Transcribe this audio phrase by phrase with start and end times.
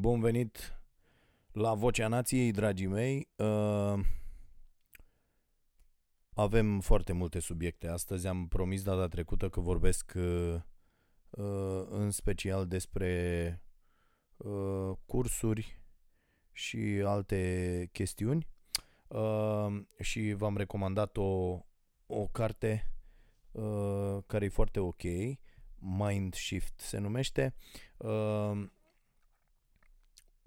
[0.00, 0.80] Bun venit
[1.52, 3.28] la Vocea Nației, dragii mei.
[3.36, 4.00] Uh,
[6.34, 8.26] avem foarte multe subiecte astăzi.
[8.26, 10.54] Am promis data trecută că vorbesc uh,
[11.30, 13.62] uh, în special despre
[14.36, 15.80] uh, cursuri
[16.52, 18.46] și alte chestiuni.
[19.08, 21.58] Uh, și v-am recomandat o,
[22.06, 22.92] o carte
[23.50, 25.02] uh, care e foarte ok.
[25.78, 27.54] Mind Shift se numește.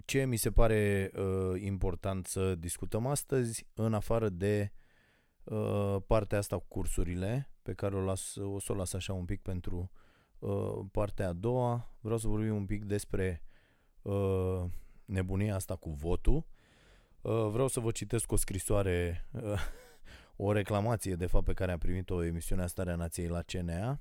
[0.06, 4.72] Uh, ce mi se pare uh, important să discutăm astăzi, în afară de
[5.44, 9.26] uh, partea asta cu cursurile, pe care o, las, o să o las așa un
[9.26, 9.92] pic pentru
[10.40, 13.44] uh, partea a doua, vreau să vorbim un pic despre
[14.02, 14.64] uh,
[15.06, 16.46] nebunia asta cu votul.
[17.22, 19.60] Uh, vreau să vă citesc o scrisoare, uh,
[20.46, 24.00] o reclamație de fapt pe care am primit-o emisiunea Starea Nației la CNA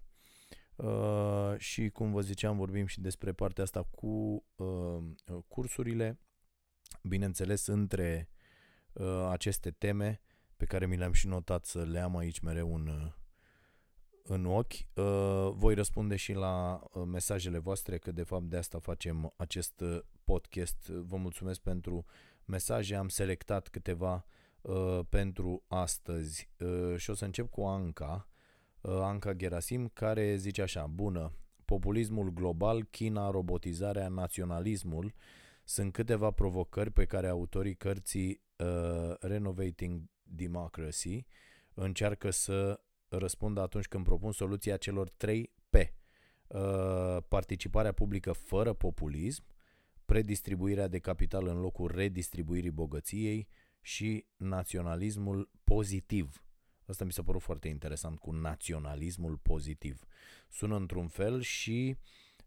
[0.76, 5.02] Uh, și cum vă ziceam, vorbim și despre partea asta cu uh,
[5.48, 6.18] cursurile,
[7.02, 8.28] bineînțeles între
[8.92, 10.20] uh, aceste teme
[10.56, 13.12] pe care mi le-am și notat să le am aici mereu în, uh,
[14.22, 14.72] în ochi.
[14.94, 19.80] Uh, voi răspunde și la uh, mesajele voastre, că de fapt de asta facem acest
[19.80, 20.86] uh, podcast.
[20.86, 22.04] Vă mulțumesc pentru
[22.44, 24.26] mesaje, am selectat câteva
[24.60, 28.33] uh, pentru astăzi uh, și o să încep cu Anca Uh,
[28.88, 31.32] Anca Gerasim, care zice așa, bună,
[31.64, 35.14] populismul global, China, robotizarea, naționalismul.
[35.64, 41.24] Sunt câteva provocări pe care autorii cărții uh, Renovating Democracy
[41.74, 45.74] încearcă să răspundă atunci când propun soluția celor 3 P.
[46.46, 49.44] Uh, participarea publică fără populism,
[50.04, 53.48] predistribuirea de capital în locul redistribuirii bogăției
[53.80, 56.43] și naționalismul pozitiv
[56.86, 60.04] Asta mi s-a părut foarte interesant cu naționalismul pozitiv.
[60.48, 61.96] Sună într-un fel și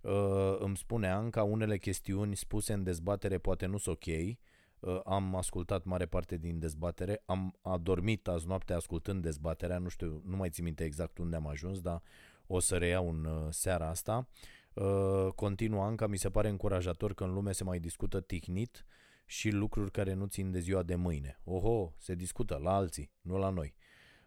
[0.02, 4.38] uh, îmi spune Anca, unele chestiuni spuse în dezbatere poate nu sunt ok.
[4.80, 10.22] Uh, am ascultat mare parte din dezbatere, am adormit azi noapte ascultând dezbaterea, nu știu,
[10.26, 12.02] nu mai țin minte exact unde am ajuns, dar
[12.48, 14.28] o să reiau în uh, seara asta.
[14.73, 18.86] Uh, continuă Anca, mi se pare încurajator că în lume se mai discută tihnit
[19.26, 21.40] și lucruri care nu țin de ziua de mâine.
[21.44, 23.76] Oho, se discută la alții, nu la noi.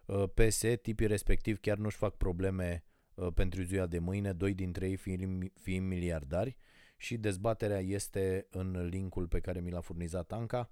[0.05, 4.87] Uh, PS, tipii respectiv chiar nu-și fac probleme uh, pentru ziua de mâine, doi dintre
[4.87, 6.57] ei fiind, fiind miliardari
[6.97, 10.69] și dezbaterea este în linkul pe care mi l-a furnizat Anca.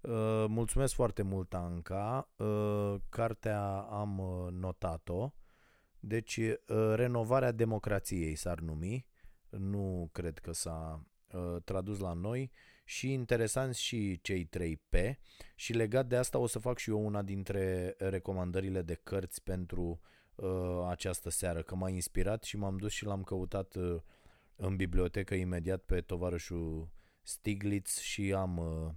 [0.00, 2.28] Uh, mulțumesc foarte mult, Anca.
[3.08, 4.22] Cartea am
[4.52, 5.32] notat-o.
[6.00, 6.40] Deci,
[6.94, 9.06] renovarea democrației s-ar numi.
[9.48, 11.06] Nu cred că s-a
[11.64, 12.50] tradus la noi
[12.84, 15.14] și interesanți și cei 3P
[15.54, 20.00] și legat de asta o să fac și eu una dintre recomandările de cărți pentru
[20.34, 24.00] uh, această seară, că m-a inspirat și m-am dus și l-am căutat uh,
[24.56, 26.88] în bibliotecă imediat pe tovarășul
[27.22, 28.90] Stiglitz și am uh,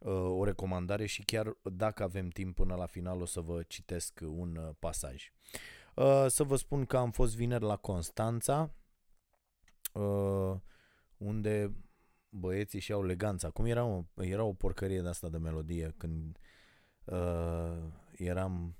[0.00, 4.20] uh, o recomandare și chiar dacă avem timp până la final o să vă citesc
[4.22, 5.32] un uh, pasaj.
[5.94, 8.74] Uh, să vă spun că am fost vineri la Constanța,
[9.92, 10.54] uh,
[11.16, 11.74] unde
[12.30, 13.48] băieții și au leganța.
[13.48, 16.38] Acum era o, era o porcărie de asta de melodie când
[17.04, 17.82] uh,
[18.16, 18.76] eram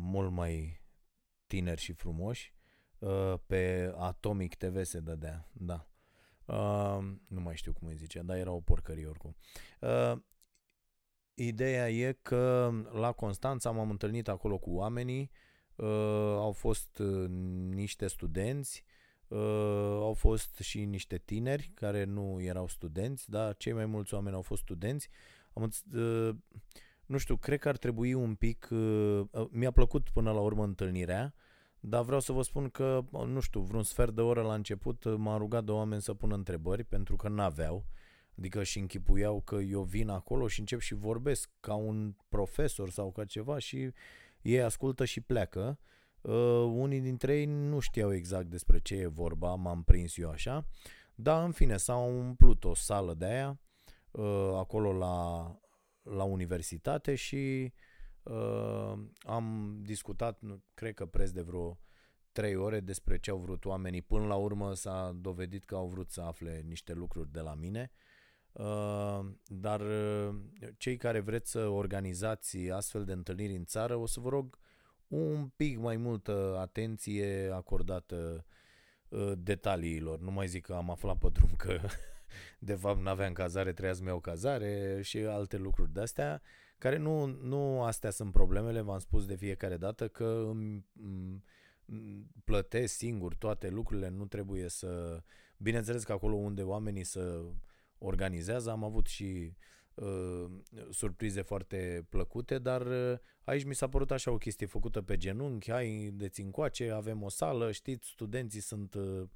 [0.00, 0.82] mult mai
[1.46, 2.54] tineri și frumoși.
[2.98, 5.88] Uh, pe Atomic TV se dădea, da.
[6.44, 9.36] Uh, nu mai știu cum îi zice, dar era o porcărie oricum.
[9.80, 10.18] Uh,
[11.34, 15.30] ideea e că la Constanța m-am întâlnit acolo cu oamenii,
[15.76, 15.86] uh,
[16.36, 17.28] au fost uh,
[17.68, 18.84] niște studenți,
[19.28, 19.38] Uh,
[20.00, 24.42] au fost și niște tineri care nu erau studenți, dar cei mai mulți oameni au
[24.42, 25.08] fost studenți.
[25.52, 26.30] Am, uh,
[27.06, 28.68] nu știu, cred că ar trebui un pic...
[28.70, 31.34] Uh, uh, mi-a plăcut până la urmă întâlnirea,
[31.80, 35.14] dar vreau să vă spun că, nu știu, vreun sfert de oră la început uh,
[35.16, 37.86] m-a rugat de oameni să pună întrebări, pentru că n-aveau.
[38.38, 43.12] Adică și închipuiau că eu vin acolo și încep și vorbesc ca un profesor sau
[43.12, 43.92] ca ceva și
[44.42, 45.78] ei ascultă și pleacă.
[45.80, 45.92] Uh,
[46.24, 50.66] Uh, unii dintre ei nu știau exact despre ce e vorba, m-am prins eu așa,
[51.14, 53.60] dar în fine s-a umplut o sală de aia
[54.10, 55.46] uh, acolo la,
[56.02, 57.72] la universitate și
[58.22, 60.40] uh, am discutat,
[60.74, 61.78] cred că preț de vreo
[62.32, 64.02] trei ore despre ce au vrut oamenii.
[64.02, 67.90] Până la urmă s-a dovedit că au vrut să afle niște lucruri de la mine.
[68.52, 70.34] Uh, dar uh,
[70.76, 74.58] cei care vreți să organizați astfel de întâlniri în țară, o să vă rog
[75.14, 78.44] un pic mai multă atenție acordată
[79.08, 80.20] uh, detaliilor.
[80.20, 81.78] Nu mai zic că am aflat pe drum că
[82.58, 86.42] de fapt n-aveam cazare, trebuia să-mi iau cazare și alte lucruri de-astea,
[86.78, 90.86] care nu, nu astea sunt problemele, v-am spus de fiecare dată că îmi,
[91.86, 95.22] îmi plătesc singur toate lucrurile, nu trebuie să...
[95.56, 97.42] Bineînțeles că acolo unde oamenii să
[97.98, 98.70] organizează.
[98.70, 99.54] Am avut și uh,
[100.90, 105.70] surprize foarte plăcute, dar uh, aici mi s-a părut așa o chestie făcută pe genunchi,
[105.70, 109.28] hai de încoace, avem o sală, știți, studenții sunt uh,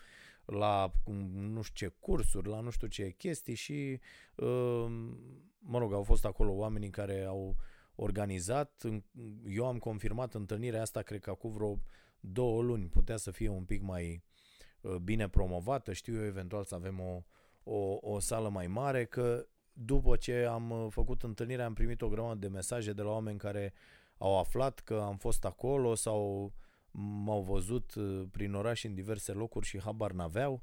[0.45, 0.93] la
[1.33, 4.01] nu știu ce cursuri, la nu știu ce chestii și
[4.35, 4.87] uh,
[5.59, 7.57] mă rog, au fost acolo oamenii care au
[7.95, 8.83] organizat.
[9.49, 11.81] Eu am confirmat întâlnirea asta, cred că acum vreo
[12.21, 14.23] două luni putea să fie un pic mai
[14.81, 15.93] uh, bine promovată.
[15.93, 17.23] Știu eu eventual să avem o,
[17.63, 19.47] o, o sală mai mare, că
[19.85, 23.39] după ce am uh, făcut întâlnirea am primit o grămadă de mesaje de la oameni
[23.39, 23.73] care
[24.19, 26.53] au aflat că am fost acolo sau
[26.91, 30.63] m-au văzut uh, prin oraș în diverse locuri și habar n-aveau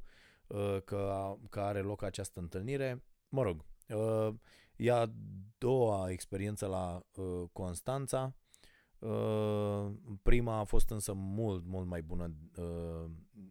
[0.85, 3.03] că, că are loc această întâlnire.
[3.29, 3.65] Mă rog,
[4.75, 5.06] e a
[5.57, 7.01] doua experiență la
[7.51, 8.35] Constanța
[9.06, 9.91] Uh,
[10.23, 13.09] prima a fost însă mult, mult mai bună uh,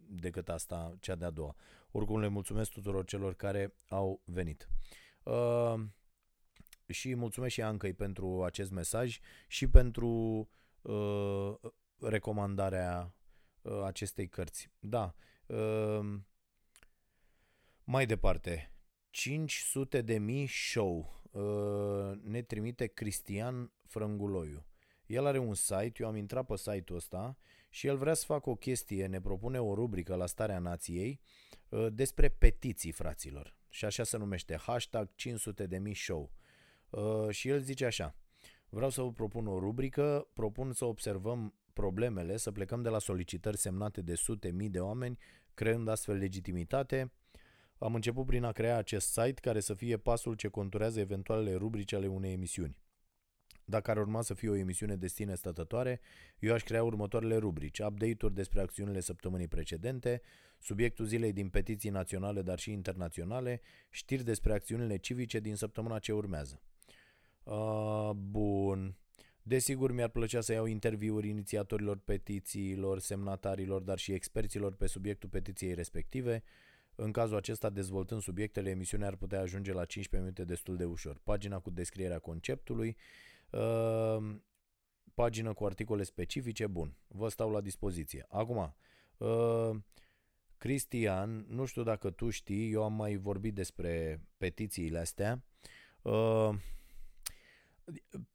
[0.09, 1.55] decât asta, cea de-a doua.
[1.91, 4.69] Oricum le mulțumesc tuturor celor care au venit.
[5.25, 5.81] Uh,
[6.87, 10.49] și mulțumesc și Ancăi pentru acest mesaj și pentru
[11.99, 13.15] recomandarea
[13.83, 14.71] acestei cărți.
[14.79, 15.15] Da.
[17.83, 18.71] Mai departe,
[19.09, 21.21] 500 de mii show
[22.21, 24.65] ne trimite Cristian Frânguloiu.
[25.05, 27.37] El are un site, eu am intrat pe site-ul ăsta
[27.69, 31.21] și el vrea să facă o chestie, ne propune o rubrică la Starea Nației
[31.69, 33.54] uh, despre petiții, fraților.
[33.75, 36.31] Și așa se numește, hashtag 500 de mii show.
[36.89, 38.15] Uh, și el zice așa,
[38.69, 43.57] vreau să vă propun o rubrică, propun să observăm problemele, să plecăm de la solicitări
[43.57, 45.17] semnate de sute mii de oameni,
[45.53, 47.11] creând astfel legitimitate.
[47.77, 51.93] Am început prin a crea acest site care să fie pasul ce conturează eventualele rubrici
[51.93, 52.77] ale unei emisiuni.
[53.65, 55.99] Dacă ar urma să fie o emisiune de sine stătătoare,
[56.39, 57.79] eu aș crea următoarele rubrici.
[57.79, 60.21] Update-uri despre acțiunile săptămânii precedente,
[60.59, 66.13] subiectul zilei din petiții naționale, dar și internaționale, știri despre acțiunile civice din săptămâna ce
[66.13, 66.61] urmează.
[67.43, 68.95] Uh, bun.
[69.41, 75.73] Desigur, mi-ar plăcea să iau interviuri inițiatorilor petițiilor, semnatarilor, dar și experților pe subiectul petiției
[75.73, 76.43] respective.
[76.95, 81.19] În cazul acesta, dezvoltând subiectele, emisiunea ar putea ajunge la 15 minute destul de ușor.
[81.23, 83.34] Pagina cu descrierea conceptului, Uh,
[85.15, 88.25] pagină cu articole specifice, bun, vă stau la dispoziție.
[88.29, 88.75] Acum,
[89.17, 89.69] uh,
[90.57, 95.43] Cristian, nu știu dacă tu știi, eu am mai vorbit despre petițiile astea.
[96.01, 96.49] Uh,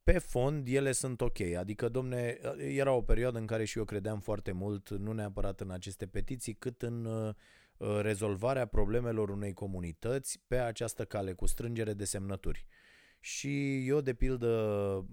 [0.03, 1.39] pe fond, ele sunt ok.
[1.39, 5.71] Adică, domne, era o perioadă în care și eu credeam foarte mult, nu neapărat în
[5.71, 7.35] aceste petiții, cât în uh,
[8.01, 12.65] rezolvarea problemelor unei comunități pe această cale, cu strângere de semnături.
[12.67, 12.90] Uh,
[13.23, 15.05] și eu, de pildă,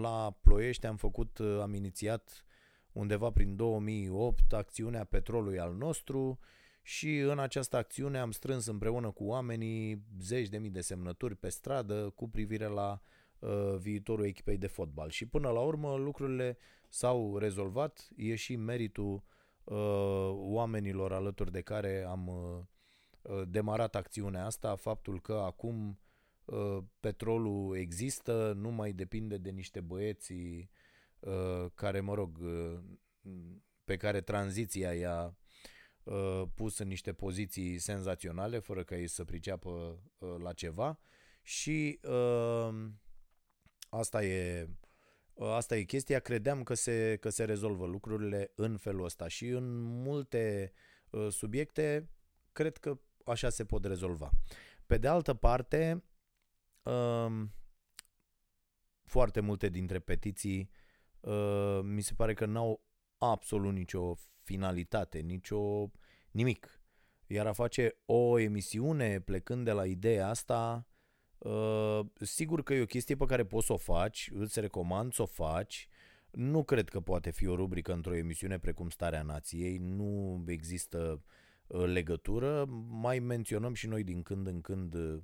[0.00, 2.44] la Ploiești am făcut, am inițiat
[2.92, 6.38] undeva prin 2008 acțiunea Petrolului al nostru
[6.82, 11.48] și în această acțiune am strâns împreună cu oamenii zeci de mii de semnături pe
[11.48, 13.00] stradă cu privire la
[13.38, 15.10] uh, viitorul echipei de fotbal.
[15.10, 19.22] Și până la urmă lucrurile s-au rezolvat, e și meritul
[19.64, 26.02] uh, oamenilor alături de care am uh, demarat acțiunea asta, faptul că acum Uh,
[27.00, 30.32] petrolul există, nu mai depinde de niște băieți
[31.18, 32.78] uh, care, mă rog, uh,
[33.84, 35.38] pe care tranziția i-a
[36.54, 40.02] pus în niște poziții senzaționale, fără ca ei să priceapă
[40.38, 40.98] la ceva.
[41.42, 42.00] Și
[43.88, 44.68] asta e
[45.38, 49.28] asta e chestia, credeam că se, că se rezolvă lucrurile în felul ăsta.
[49.28, 50.72] Și în multe
[51.30, 52.08] subiecte
[52.52, 54.30] cred că așa se pot rezolva.
[54.86, 56.04] Pe de altă parte,
[56.84, 57.52] Um,
[59.04, 60.70] foarte multe dintre petiții
[61.20, 62.84] uh, mi se pare că n-au
[63.18, 65.90] absolut nicio finalitate, nicio
[66.30, 66.80] nimic.
[67.26, 70.86] Iar a face o emisiune plecând de la ideea asta,
[71.38, 75.22] uh, sigur că e o chestie pe care poți să o faci, îți recomand să
[75.22, 75.88] o faci.
[76.30, 81.22] Nu cred că poate fi o rubrică într-o emisiune precum Starea Nației, nu există
[81.66, 82.64] uh, legătură.
[82.88, 85.22] Mai menționăm și noi din când în când uh,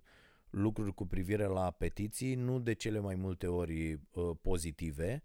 [0.51, 5.23] lucruri cu privire la petiții, nu de cele mai multe ori uh, pozitive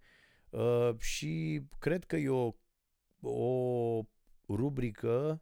[0.50, 2.53] uh, și cred că e o,
[3.29, 4.01] o
[4.48, 5.41] rubrică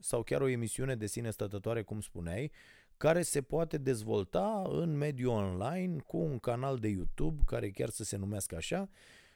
[0.00, 2.52] sau chiar o emisiune de sine stătătoare, cum spuneai,
[2.96, 8.04] care se poate dezvolta în mediul online cu un canal de YouTube care chiar să
[8.04, 8.88] se numească așa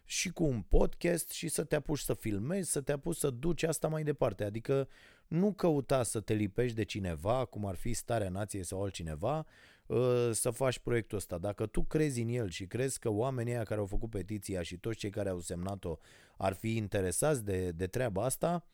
[0.04, 3.62] și cu un podcast și să te apuci să filmezi, să te apuci să duci
[3.62, 4.44] asta mai departe.
[4.44, 4.88] Adică
[5.28, 9.46] nu căuta să te lipești de cineva, cum ar fi starea nației sau altcineva,
[9.88, 11.38] Uh, să faci proiectul ăsta.
[11.38, 14.78] Dacă tu crezi în el și crezi că oamenii aia care au făcut petiția și
[14.78, 15.98] toți cei care au semnat-o
[16.36, 18.66] ar fi interesați de, de treaba asta,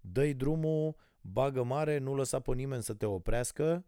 [0.00, 3.84] dă drumul, bagă mare, nu lăsa pe nimeni să te oprească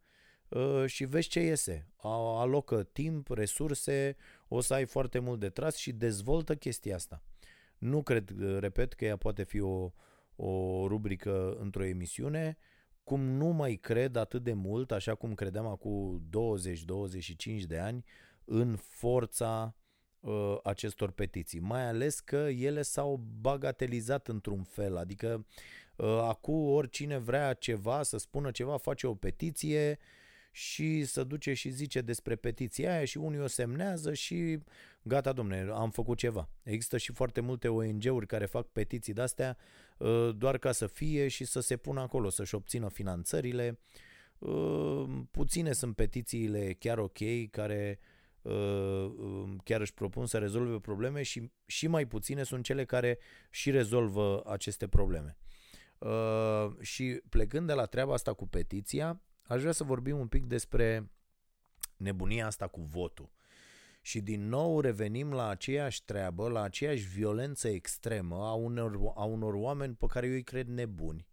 [0.48, 1.88] uh, și vezi ce iese.
[2.36, 4.16] Alocă timp, resurse,
[4.48, 7.22] o să ai foarte mult de tras și dezvoltă chestia asta.
[7.78, 9.92] Nu cred, uh, repet, că ea poate fi o,
[10.36, 12.58] o rubrică într-o emisiune,
[13.04, 16.22] cum nu mai cred atât de mult, așa cum credeam acum
[17.62, 18.04] 20-25 de ani,
[18.44, 19.76] în forța
[20.20, 21.60] uh, acestor petiții.
[21.60, 25.46] Mai ales că ele s-au bagatelizat într-un fel, adică
[25.96, 29.98] uh, acum oricine vrea ceva, să spună ceva, face o petiție
[30.50, 34.58] și să duce și zice despre petiția aia și unii o semnează și
[35.02, 36.48] gata, domne, am făcut ceva.
[36.62, 39.83] Există și foarte multe ONG-uri care fac petiții de-astea uh,
[40.34, 43.78] doar ca să fie și să se pună acolo, să-și obțină finanțările.
[44.38, 47.18] Uh, puține sunt petițiile chiar ok,
[47.50, 47.98] care
[48.42, 48.52] uh,
[49.16, 53.18] um, chiar își propun să rezolve probleme și, și mai puține sunt cele care
[53.50, 55.36] și rezolvă aceste probleme.
[56.80, 61.10] Și plecând de la treaba asta cu petiția, aș vrea să vorbim un pic despre
[61.96, 63.33] nebunia asta cu votul.
[64.06, 69.54] Și din nou revenim la aceeași treabă, la aceeași violență extremă a unor, a unor
[69.54, 71.26] oameni pe care eu îi cred nebuni.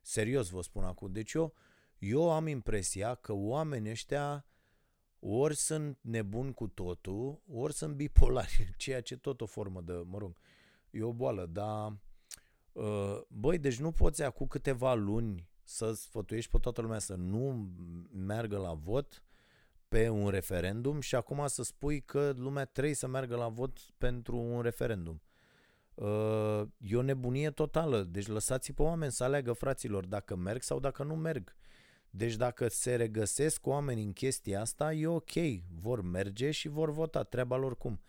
[0.00, 1.12] Serios vă spun acum.
[1.12, 1.54] Deci eu,
[1.98, 4.46] eu am impresia că oamenii ăștia
[5.18, 10.18] ori sunt nebuni cu totul, ori sunt bipolari, ceea ce tot o formă de, mă
[10.18, 10.36] rog,
[10.90, 11.96] e o boală, dar
[12.72, 17.70] uh, băi, deci nu poți acum câteva luni să sfătuiești pe toată lumea să nu
[18.12, 19.22] meargă la vot
[19.92, 24.36] pe un referendum și acum să spui că lumea trebuie să meargă la vot pentru
[24.36, 25.22] un referendum.
[25.94, 28.02] Uh, e o nebunie totală.
[28.02, 31.56] Deci lăsați pe oameni să aleagă fraților dacă merg sau dacă nu merg.
[32.10, 35.32] Deci dacă se regăsesc oameni în chestia asta, e ok.
[35.80, 38.00] Vor merge și vor vota, treaba lor cum.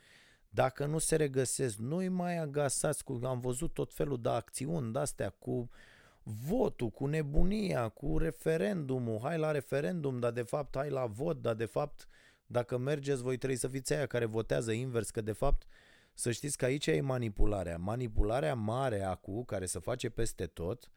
[0.49, 3.19] Dacă nu se regăsesc, nu-i mai agasați cu...
[3.23, 5.67] Am văzut tot felul de acțiuni de-astea cu uh,
[6.23, 11.53] votul, cu nebunia, cu referendumul, hai la referendum, dar de fapt hai la vot, dar
[11.53, 12.07] de fapt
[12.45, 15.67] dacă mergeți voi trebuie să fiți aia care votează invers, că de fapt
[16.13, 17.77] să știți că aici e manipularea.
[17.77, 20.91] Manipularea mare acum, care se face peste tot,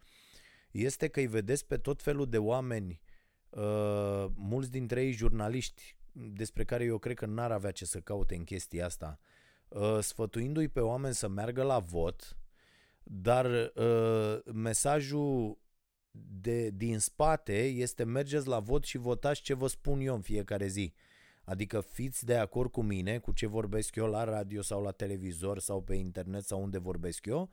[0.70, 3.00] este că îi vedeți pe tot felul de oameni,
[3.48, 8.34] uh, mulți dintre ei jurnaliști, despre care eu cred că n-ar avea ce să caute
[8.34, 9.18] în chestia asta,
[9.68, 12.36] uh, sfătuindu-i pe oameni să meargă la vot,
[13.08, 15.58] dar uh, mesajul
[16.40, 20.66] de, din spate este mergeți la vot și votați ce vă spun eu în fiecare
[20.66, 20.94] zi.
[21.44, 25.58] Adică fiți de acord cu mine, cu ce vorbesc eu la radio sau la televizor
[25.58, 27.50] sau pe internet sau unde vorbesc eu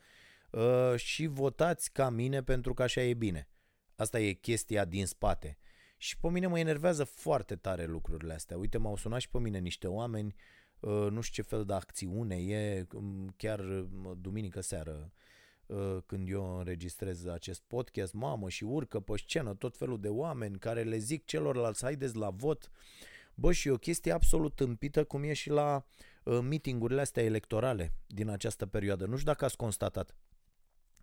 [0.49, 3.47] uh, și votați ca mine pentru că așa e bine.
[3.95, 5.57] Asta e chestia din spate.
[5.97, 8.57] Și pe mine mă enervează foarte tare lucrurile astea.
[8.57, 10.35] Uite, m-au sunat și pe mine niște oameni,
[10.79, 15.21] uh, nu știu ce fel de acțiune e, um, chiar uh, duminică seară Uh,
[16.05, 20.83] când eu înregistrez acest podcast, mamă, și urcă pe scenă tot felul de oameni care
[20.83, 22.71] le zic celorlalți, haideți la vot.
[23.35, 25.85] Bă, și e o chestie absolut tâmpită, cum e și la
[26.23, 29.05] uh, meetingurile astea electorale din această perioadă.
[29.05, 30.15] Nu știu dacă ați constatat,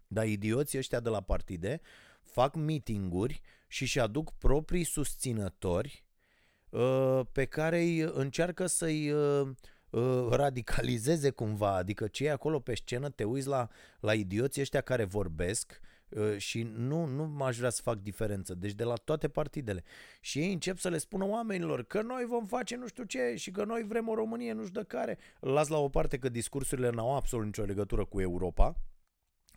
[0.06, 1.80] dar idioții ăștia de la partide
[2.22, 6.04] fac meetinguri și și aduc proprii susținători
[6.70, 9.50] uh, pe care îi încearcă să-i uh,
[9.90, 13.68] uh, radicalizeze cumva, adică cei acolo pe scenă te uiți la,
[14.00, 18.72] la idioții ăștia care vorbesc uh, și nu, nu m-aș vrea să fac diferență, deci
[18.72, 19.84] de la toate partidele.
[20.20, 23.50] Și ei încep să le spună oamenilor că noi vom face nu știu ce și
[23.50, 25.18] că noi vrem o Românie nu știu de care.
[25.40, 28.76] Las la o parte că discursurile n-au absolut nicio legătură cu Europa,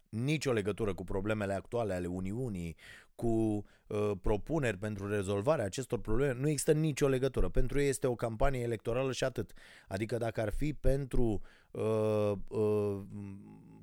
[0.10, 2.76] nicio legătură cu problemele actuale ale Uniunii,
[3.16, 7.50] cu uh, propuneri pentru rezolvarea acestor probleme, nu există nicio legătură.
[7.50, 9.52] Pentru ei este o campanie electorală și atât.
[9.88, 11.42] Adică dacă ar fi pentru
[11.72, 13.02] uh, uh,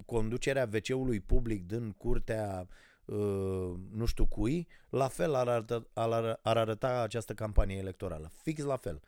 [0.07, 2.69] conducerea WC-ului public din curtea
[3.05, 8.31] uh, nu știu cui, la fel ar arăta, ar, ar arăta această campanie electorală.
[8.43, 9.01] Fix la fel.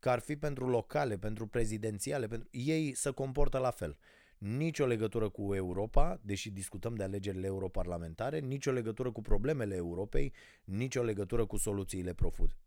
[0.00, 3.98] Că ar fi pentru locale, pentru prezidențiale, pentru ei se comportă la fel
[4.38, 10.32] nicio legătură cu Europa, deși discutăm de alegerile europarlamentare, nicio legătură cu problemele Europei,
[10.64, 12.14] nicio legătură cu soluțiile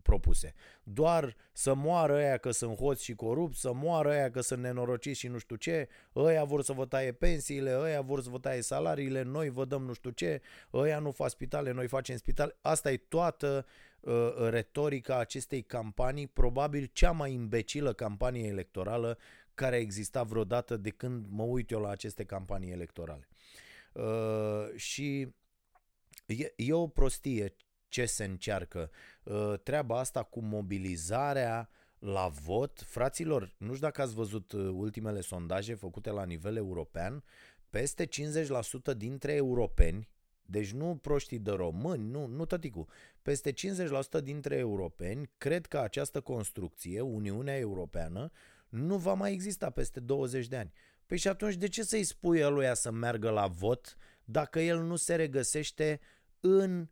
[0.01, 0.53] propuse.
[0.83, 5.19] Doar să moară aia că sunt hoți și corupți, să moară aia că sunt nenorociți
[5.19, 8.61] și nu știu ce, ăia vor să vă taie pensiile, ăia vor să vă taie
[8.61, 10.41] salariile, noi vă dăm nu știu ce,
[10.73, 12.57] ăia nu fac spitale, noi facem spitale.
[12.61, 13.65] Asta e toată
[13.99, 14.13] uh,
[14.49, 19.17] retorica acestei campanii, probabil cea mai imbecilă campanie electorală
[19.53, 23.27] care a existat vreodată de când mă uit eu la aceste campanii electorale.
[23.93, 25.33] Uh, și
[26.25, 27.55] e, e o prostie
[27.87, 28.91] ce se încearcă.
[29.23, 35.21] Uh, treaba asta cu mobilizarea la vot, fraților, nu știu dacă ați văzut uh, ultimele
[35.21, 37.23] sondaje făcute la nivel european,
[37.69, 40.09] peste 50% dintre europeni,
[40.51, 42.87] Deci nu proștii de români, nu, nu tăticu.
[43.21, 48.31] Peste 50% dintre europeni cred că această construcție, Uniunea Europeană,
[48.71, 50.71] nu va mai exista peste 20 de ani.
[51.05, 54.95] Păi și atunci de ce să-i spui lui să meargă la vot dacă el nu
[54.95, 55.99] se regăsește
[56.39, 56.87] în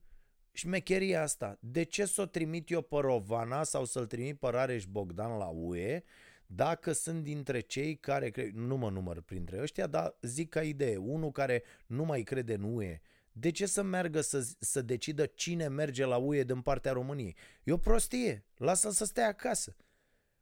[0.52, 1.58] șmecheria asta?
[1.60, 5.48] De ce să o trimit eu pe Rovana sau să-l trimit pe Rareș Bogdan la
[5.48, 6.04] UE
[6.52, 10.98] dacă sunt dintre cei care, cre- nu mă număr printre ăștia, dar zic ca idee,
[10.98, 15.68] unul care nu mai crede în UE, de ce să meargă să, să decidă cine
[15.68, 17.36] merge la UE din partea României?
[17.64, 19.76] E o prostie, lasă să stea acasă.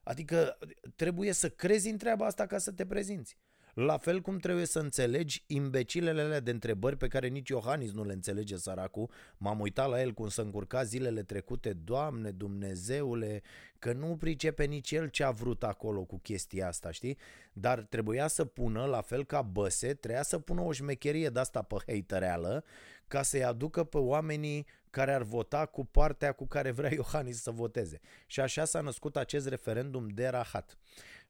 [0.08, 0.58] Adică
[0.96, 3.38] trebuie să crezi în treaba asta ca să te prezinți.
[3.74, 8.04] La fel cum trebuie să înțelegi imbecilele alea de întrebări pe care nici Iohannis nu
[8.04, 9.10] le înțelege, săracul.
[9.38, 11.74] M-am uitat la el cum să încurca zilele trecute.
[11.74, 13.42] Doamne, Dumnezeule,
[13.80, 17.18] că nu pricepe nici el ce a vrut acolo cu chestia asta, știi?
[17.54, 21.62] Dar trebuia să pună, la fel ca Băse, trebuia să pună o șmecherie de asta
[21.62, 22.64] pe hatereală
[23.08, 27.52] ca să-i aducă pe oamenii care ar vota cu partea cu care vrea Iohannis să
[27.52, 28.00] voteze.
[28.26, 30.78] Și așa s-a născut acest referendum de rahat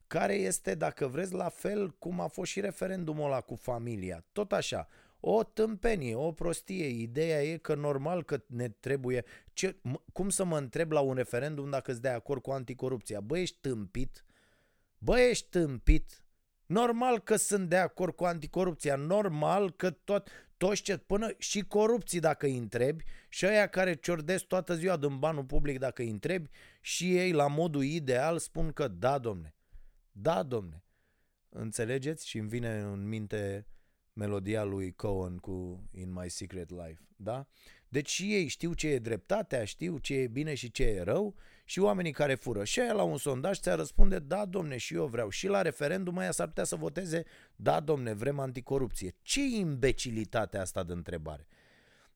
[0.08, 4.24] care este, dacă vreți, la fel cum a fost și referendumul ăla cu familia.
[4.32, 4.88] Tot așa,
[5.20, 6.86] o tâmpenie, o prostie.
[6.86, 9.24] Ideea e că normal că ne trebuie...
[9.52, 9.76] Ce,
[10.12, 13.20] cum să mă întreb la un referendum dacă îți de acord cu anticorupția?
[13.20, 14.24] Bă, ești tâmpit?
[14.98, 16.22] Bă, ești tâmpit?
[16.66, 20.28] Normal că sunt de acord cu anticorupția, normal că tot,
[20.58, 25.18] toți ce, până și corupții dacă îi întrebi și aia care ciordesc toată ziua din
[25.18, 26.48] banul public dacă îi întrebi
[26.80, 29.54] și ei la modul ideal spun că da, domne,
[30.12, 30.82] da, domne.
[31.48, 32.28] Înțelegeți?
[32.28, 33.66] Și îmi vine în minte
[34.12, 37.46] melodia lui Cohen cu In My Secret Life, da?
[37.88, 41.34] Deci și ei știu ce e dreptatea, știu ce e bine și ce e rău
[41.68, 42.64] și oamenii care fură.
[42.64, 45.28] Și aia la un sondaj ți-a răspunde, da, domne, și eu vreau.
[45.28, 47.24] Și la referendum aia s-ar putea să voteze,
[47.56, 49.14] da, domne, vrem anticorupție.
[49.22, 51.46] Ce imbecilitate asta de întrebare?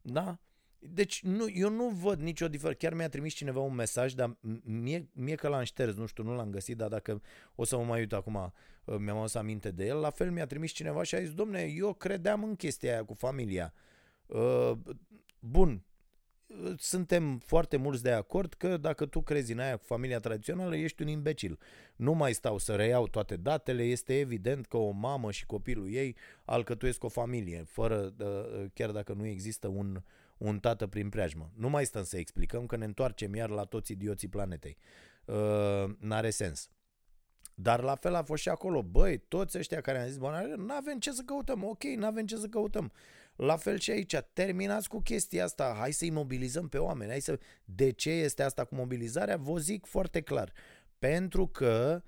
[0.03, 0.39] Da?
[0.79, 2.79] Deci nu, eu nu văd nicio diferență.
[2.79, 6.35] Chiar mi-a trimis cineva un mesaj, dar mie, mie că l-am șters, nu știu, nu
[6.35, 7.23] l-am găsit, dar dacă
[7.55, 8.53] o să mă mai uit acum,
[8.85, 11.63] uh, mi-am adus aminte de el, la fel mi-a trimis cineva și a zis, domne,
[11.63, 13.75] eu credeam în chestia aia cu familia.
[14.27, 14.73] Uh,
[15.39, 15.92] bun, uh,
[16.79, 21.03] suntem foarte mulți de acord că dacă tu crezi în aia cu familia tradițională, ești
[21.03, 21.59] un imbecil.
[21.97, 26.17] Nu mai stau să reiau toate datele, este evident că o mamă și copilul ei
[26.45, 28.15] alcătuiesc o familie, fără,
[28.75, 30.03] chiar dacă nu există un,
[30.39, 31.51] un tată prin preajmă.
[31.57, 34.77] Nu mai stăm să explicăm că ne întoarcem iar la toți idioții planetei.
[35.25, 36.71] Uh, n-are sens.
[37.55, 38.83] Dar la fel a fost și acolo.
[38.83, 41.65] Băi, toți ăștia care am zis, bă, nu avem ce să căutăm.
[41.65, 42.93] Ok, nu avem ce să căutăm.
[43.43, 47.11] La fel și aici, terminați cu chestia asta, hai să-i mobilizăm pe oameni.
[47.11, 47.39] Hai să...
[47.65, 49.37] De ce este asta cu mobilizarea?
[49.37, 50.53] Vă zic foarte clar.
[50.99, 52.03] Pentru că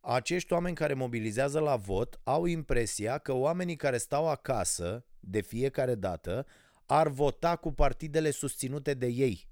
[0.00, 5.94] acești oameni care mobilizează la vot au impresia că oamenii care stau acasă de fiecare
[5.94, 6.46] dată
[6.86, 9.48] ar vota cu partidele susținute de ei.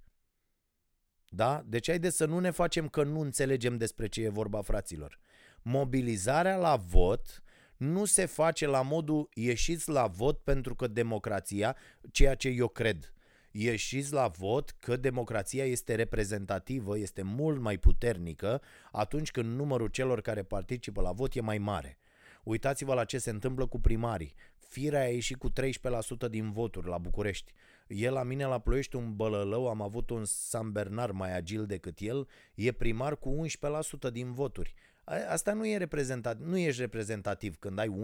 [1.28, 1.62] Da?
[1.66, 5.20] Deci haideți să nu ne facem că nu înțelegem despre ce e vorba, fraților.
[5.62, 7.42] Mobilizarea la vot
[7.80, 11.76] nu se face la modul ieșiți la vot pentru că democrația,
[12.12, 13.12] ceea ce eu cred,
[13.50, 18.62] ieșiți la vot că democrația este reprezentativă, este mult mai puternică
[18.92, 21.98] atunci când numărul celor care participă la vot e mai mare.
[22.44, 24.34] Uitați-vă la ce se întâmplă cu primarii.
[24.58, 25.52] Firea a ieșit cu 13%
[26.30, 27.52] din voturi la București.
[27.86, 31.98] El la mine la Ploiești un bălălău, am avut un San Bernard mai agil decât
[31.98, 33.46] el, e primar cu
[34.08, 34.74] 11% din voturi.
[35.28, 37.94] Asta nu e reprezentativ, nu ești reprezentativ când ai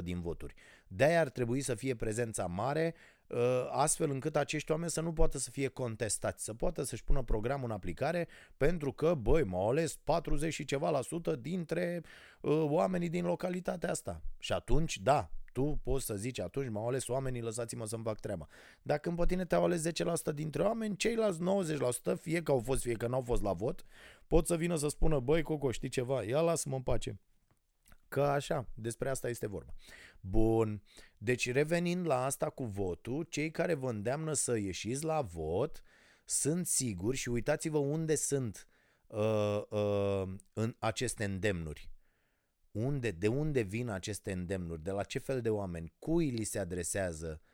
[0.00, 0.54] 11% din voturi.
[0.88, 2.94] De-aia ar trebui să fie prezența mare,
[3.30, 7.22] ă, astfel încât acești oameni să nu poată să fie contestați, să poată să-și pună
[7.22, 12.02] programul în aplicare, pentru că, băi, m-au ales 40 și ceva la sută dintre
[12.40, 14.22] uh, oamenii din localitatea asta.
[14.38, 18.48] Și atunci, da, tu poți să zici atunci m-au ales oamenii, lăsați-mă să-mi fac treaba.
[18.82, 21.40] Dacă în tine te-au ales 10% dintre oameni, ceilalți
[22.12, 23.84] 90%, fie că au fost, fie că n-au fost la vot,
[24.26, 27.20] pot să vină să spună, băi Coco, știi ceva, ia lasă-mă în pace.
[28.08, 29.74] Că așa, despre asta este vorba.
[30.20, 30.82] Bun,
[31.18, 35.82] deci revenind la asta cu votul, cei care vă îndeamnă să ieșiți la vot
[36.24, 38.66] sunt siguri și uitați-vă unde sunt
[39.06, 41.90] uh, uh, în aceste îndemnuri.
[42.70, 44.82] Unde, de unde vin aceste îndemnuri?
[44.82, 45.94] De la ce fel de oameni?
[45.98, 47.53] Cui li se adresează uh,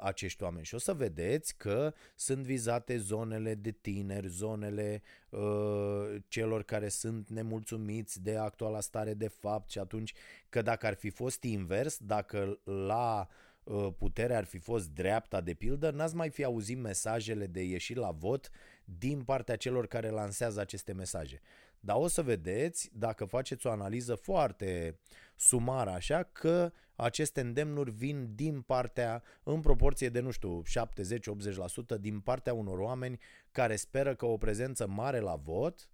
[0.00, 0.64] acești oameni?
[0.64, 7.28] Și o să vedeți că sunt vizate zonele de tineri, zonele uh, celor care sunt
[7.28, 10.14] nemulțumiți de actuala stare de fapt și atunci
[10.48, 13.28] că dacă ar fi fost invers, dacă la
[13.64, 17.94] uh, putere ar fi fost dreapta de pildă, n-ați mai fi auzit mesajele de ieși
[17.94, 18.50] la vot
[18.84, 21.40] din partea celor care lansează aceste mesaje.
[21.80, 24.98] Dar o să vedeți, dacă faceți o analiză foarte
[25.36, 30.62] sumară așa, că aceste îndemnuri vin din partea, în proporție de, nu știu,
[31.96, 33.18] 70-80% din partea unor oameni
[33.50, 35.90] care speră că o prezență mare la vot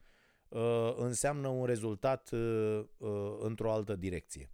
[0.49, 4.51] uh, înseamnă un rezultat uh, uh, într-o altă direcție.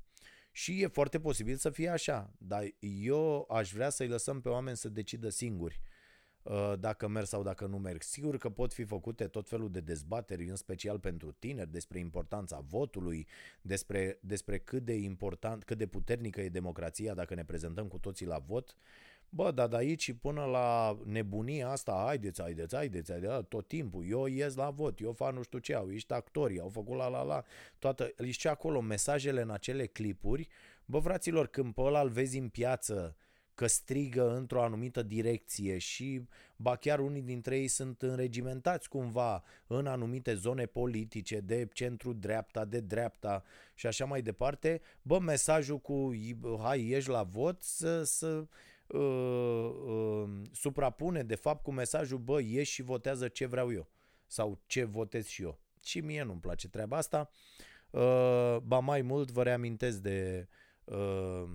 [0.51, 4.77] Și e foarte posibil să fie așa, dar eu aș vrea să-i lăsăm pe oameni
[4.77, 5.92] să decidă singuri uh,
[6.79, 8.03] dacă merg sau dacă nu merg.
[8.03, 12.65] Sigur că pot fi făcute tot felul de dezbateri, în special pentru tineri, despre importanța
[12.69, 13.27] votului,
[13.61, 18.27] despre, despre cât de important, cât de puternică e democrația dacă ne prezentăm cu toții
[18.27, 18.77] la vot.
[19.35, 24.27] Bă, dar de aici până la nebunia asta, haideți, haideți, haideți, haideți, tot timpul, eu
[24.27, 27.23] ies la vot, eu fac nu știu ce, au ești actori, au făcut la la
[27.23, 27.45] la,
[27.79, 30.49] toată, și acolo mesajele în acele clipuri,
[30.85, 33.17] bă, fraților, când pe ăla îl vezi în piață,
[33.55, 36.23] că strigă într-o anumită direcție și
[36.57, 42.81] ba chiar unii dintre ei sunt înregimentați cumva în anumite zone politice de centru-dreapta, de
[42.81, 43.43] dreapta
[43.75, 46.11] și așa mai departe, bă, mesajul cu
[46.63, 48.47] hai, ieși la vot să, să
[48.87, 53.89] uh, uh, suprapune de fapt cu mesajul bă, ieși și votează ce vreau eu
[54.27, 55.59] sau ce votez și eu.
[55.85, 57.31] Și mie nu-mi place treaba asta.
[57.91, 60.49] Uh, ba mai mult vă reamintesc de
[60.85, 61.49] uh,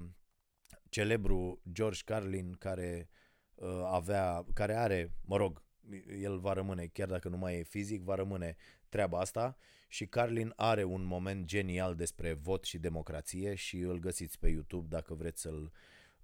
[0.89, 3.09] celebru George Carlin care
[3.55, 5.63] uh, avea, care are, mă rog,
[6.21, 8.55] el va rămâne, chiar dacă nu mai e fizic, va rămâne
[8.89, 14.39] treaba asta și Carlin are un moment genial despre vot și democrație și îl găsiți
[14.39, 15.71] pe YouTube dacă vreți să-l uh,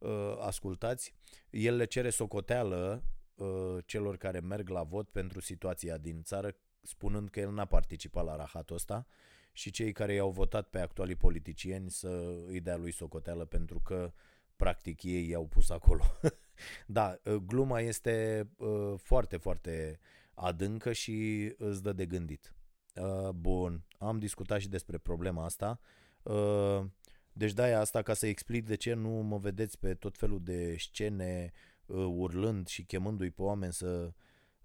[0.03, 1.13] uh, ascultați,
[1.49, 3.03] el le cere socoteală
[3.35, 8.25] uh, celor care merg la vot pentru situația din țară, spunând că el n-a participat
[8.25, 9.05] la rahatul ăsta
[9.51, 14.13] și cei care i-au votat pe actualii politicieni să îi dea lui socoteală pentru că
[14.55, 16.03] practic ei i-au pus acolo.
[16.87, 19.99] da, uh, gluma este uh, foarte, foarte
[20.33, 22.53] adâncă și îți dă de gândit.
[22.95, 25.79] Uh, bun, am discutat și despre problema asta.
[26.23, 26.85] Uh,
[27.33, 30.75] deci de asta ca să explic de ce nu mă vedeți pe tot felul de
[30.77, 31.51] scene
[31.85, 34.13] uh, urlând și chemându-i pe oameni să,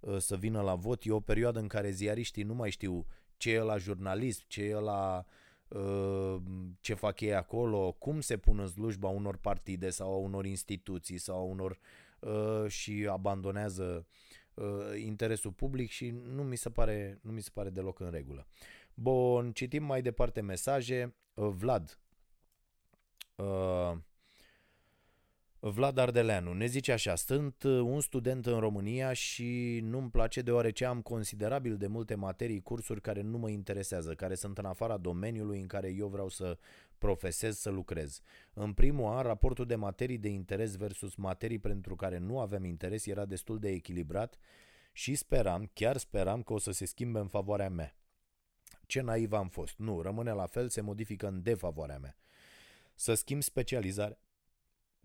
[0.00, 1.04] uh, să vină la vot.
[1.04, 4.74] E o perioadă în care ziariștii nu mai știu ce e la jurnalism, ce e
[4.74, 5.47] la uh,
[6.80, 11.18] ce fac ei acolo, cum se pun în slujba unor partide sau a unor instituții
[11.18, 11.78] sau a unor
[12.20, 14.06] uh, și abandonează
[14.54, 14.64] uh,
[15.04, 18.46] interesul public și nu mi se pare nu mi se pare deloc în regulă.
[18.94, 21.14] Bun, citim mai departe mesaje.
[21.34, 21.98] Uh, Vlad
[23.38, 23.96] Uh,
[25.60, 30.84] Vlad Ardeleanu ne zice așa, sunt uh, un student în România și nu-mi place deoarece
[30.84, 35.60] am considerabil de multe materii, cursuri care nu mă interesează, care sunt în afara domeniului
[35.60, 36.58] în care eu vreau să
[36.98, 38.20] profesez, să lucrez.
[38.52, 43.06] În primul an, raportul de materii de interes versus materii pentru care nu aveam interes
[43.06, 44.38] era destul de echilibrat
[44.92, 47.96] și speram, chiar speram că o să se schimbe în favoarea mea.
[48.86, 49.78] Ce naiv am fost.
[49.78, 52.16] Nu, rămâne la fel, se modifică în defavoarea mea.
[52.94, 54.18] Să schimb specializare.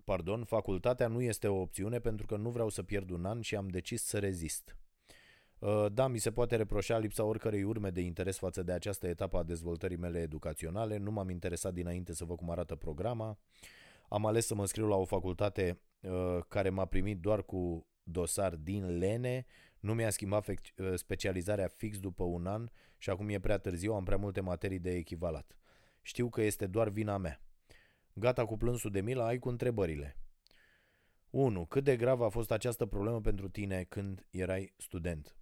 [0.03, 3.55] Pardon, facultatea nu este o opțiune pentru că nu vreau să pierd un an și
[3.55, 4.77] am decis să rezist.
[5.59, 9.37] Uh, da, mi se poate reproșa lipsa oricărei urme de interes față de această etapă
[9.37, 10.97] a dezvoltării mele educaționale.
[10.97, 13.37] Nu m-am interesat dinainte să văd cum arată programa.
[14.09, 18.55] Am ales să mă scriu la o facultate uh, care m-a primit doar cu dosar
[18.55, 19.45] din lene,
[19.79, 24.03] nu mi-a schimbat uh, specializarea fix după un an și acum e prea târziu, am
[24.03, 25.57] prea multe materii de echivalat.
[26.01, 27.41] Știu că este doar vina mea.
[28.13, 30.17] Gata cu plânsul de milă, ai cu întrebările.
[31.29, 31.65] 1.
[31.65, 35.37] Cât de grav a fost această problemă pentru tine când erai student?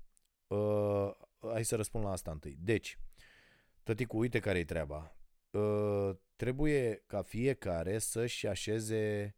[0.48, 2.58] Uh, hai să răspund la asta întâi.
[2.60, 3.00] Deci,
[3.84, 5.16] tăticu, uite care e treaba.
[5.52, 9.36] Uh, trebuie ca fiecare să-și așeze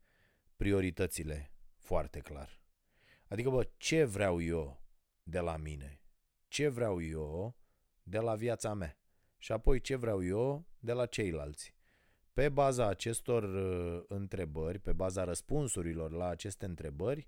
[0.55, 2.61] prioritățile foarte clar.
[3.27, 4.83] Adică, bă, ce vreau eu
[5.23, 6.01] de la mine?
[6.47, 7.55] Ce vreau eu
[8.03, 8.97] de la viața mea?
[9.37, 11.75] Și apoi ce vreau eu de la ceilalți?
[12.33, 17.27] Pe baza acestor uh, întrebări, pe baza răspunsurilor la aceste întrebări,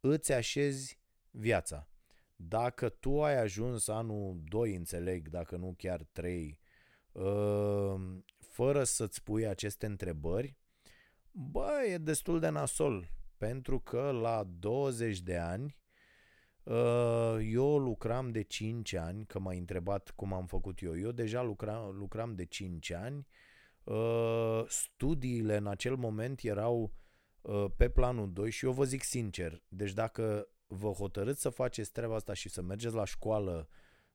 [0.00, 1.88] îți așezi viața.
[2.36, 6.60] Dacă tu ai ajuns anul 2, înțeleg, dacă nu chiar 3,
[7.12, 7.94] uh,
[8.38, 10.56] fără să-ți pui aceste întrebări,
[11.30, 13.10] bă, e destul de nasol.
[13.36, 15.76] Pentru că la 20 de ani,
[16.62, 20.98] uh, eu lucram de 5 ani, că m-ai întrebat cum am făcut eu.
[20.98, 23.48] Eu deja lucram, lucram de 5 ani, Uh,
[24.66, 26.92] studiile în acel moment erau
[27.40, 31.92] uh, pe planul 2 și eu vă zic sincer, deci dacă vă hotărâți să faceți
[31.92, 33.68] treaba asta și să mergeți la școală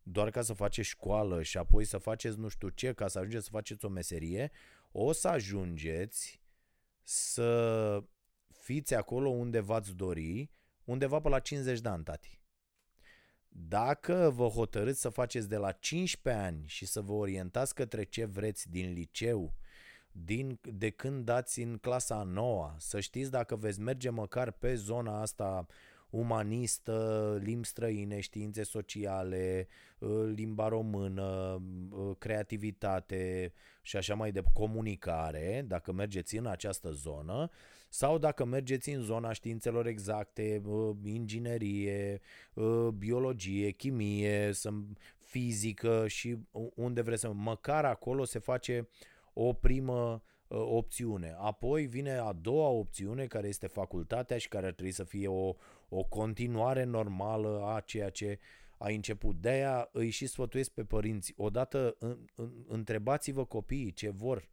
[0.03, 3.43] doar ca să faceți școală și apoi să faceți nu știu ce ca să ajungeți
[3.43, 4.51] să faceți o meserie,
[4.91, 6.41] o să ajungeți
[7.03, 8.03] să
[8.47, 10.51] fiți acolo unde v-ați dori,
[10.83, 12.41] undeva pe la 50 de ani, tati.
[13.49, 18.25] Dacă vă hotărâți să faceți de la 15 ani și să vă orientați către ce
[18.25, 19.53] vreți din liceu,
[20.13, 25.21] din, de când dați în clasa noua, să știți dacă veți merge măcar pe zona
[25.21, 25.65] asta
[26.09, 29.67] umanistă, limbi străine, științe sociale,
[30.01, 37.49] ă, limba română, ă, creativitate și așa mai de comunicare, dacă mergeți în această zonă,
[37.89, 42.21] sau dacă mergeți în zona științelor exacte, ă, inginerie,
[42.97, 44.51] biologie, chimie,
[45.19, 46.37] fizică și
[46.75, 48.87] unde vreți să măcar acolo se face
[49.33, 51.35] o primă Uh, opțiune.
[51.37, 55.55] Apoi vine a doua opțiune, care este facultatea și care ar trebui să fie o,
[55.89, 58.39] o continuare normală a ceea ce
[58.77, 59.35] ai început.
[59.35, 61.33] De aia îi și sfătuiesc pe părinți.
[61.37, 64.49] Odată în, în, întrebați-vă copiii ce vor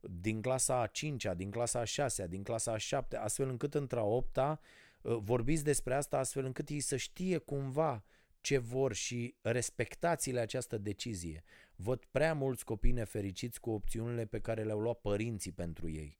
[0.00, 4.00] din clasa a 5-a, din clasa a 6-a, din clasa a 7 astfel încât între
[4.00, 4.60] a 8-a
[5.02, 8.04] uh, vorbiți despre asta astfel încât ei să știe cumva
[8.40, 11.44] ce vor și respectați-le această decizie.
[11.76, 16.18] Văd prea mulți copii nefericiți cu opțiunile pe care le-au luat părinții pentru ei.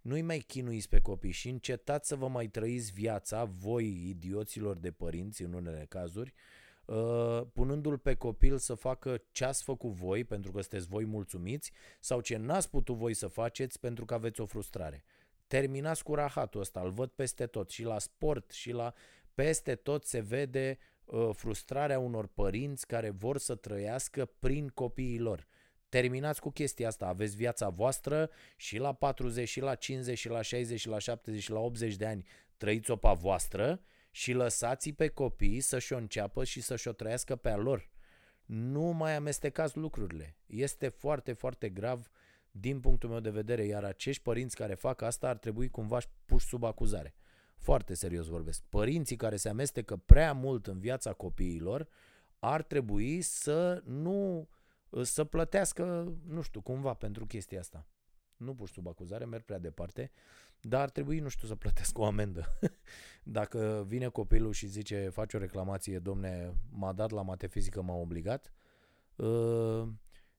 [0.00, 4.90] Nu-i mai chinuiți pe copii și încetați să vă mai trăiți viața, voi, idioților de
[4.90, 6.32] părinți, în unele cazuri,
[6.84, 11.72] uh, punându-l pe copil să facă ce ați făcut voi pentru că sunteți voi mulțumiți
[12.00, 15.04] sau ce n-ați putut voi să faceți pentru că aveți o frustrare.
[15.46, 18.94] Terminați cu rahatul ăsta, îl văd peste tot și la sport și la
[19.34, 20.91] peste tot se vede Uh,
[21.32, 25.46] frustrarea unor părinți care vor să trăiască prin copiii lor.
[25.88, 30.42] Terminați cu chestia asta, aveți viața voastră și la 40, și la 50, și la
[30.42, 35.08] 60, și la 70, și la 80 de ani trăiți-o pe voastră și lăsați pe
[35.08, 37.90] copii să-și o înceapă și să-și o trăiască pe a lor.
[38.44, 40.36] Nu mai amestecați lucrurile.
[40.46, 42.10] Este foarte, foarte grav
[42.50, 46.46] din punctul meu de vedere, iar acești părinți care fac asta ar trebui cumva puși
[46.46, 47.14] sub acuzare.
[47.62, 48.62] Foarte serios vorbesc.
[48.68, 51.88] Părinții care se amestecă prea mult în viața copiilor
[52.38, 54.48] ar trebui să nu
[55.02, 57.86] să plătească, nu știu, cumva pentru chestia asta.
[58.36, 60.10] Nu pur sub acuzare, merg prea departe,
[60.60, 62.58] dar ar trebui, nu știu, să plătesc o amendă.
[63.22, 67.94] Dacă vine copilul și zice, face o reclamație, domne, m-a dat la mate fizică, m-a
[67.94, 68.52] obligat,
[69.18, 69.88] ă,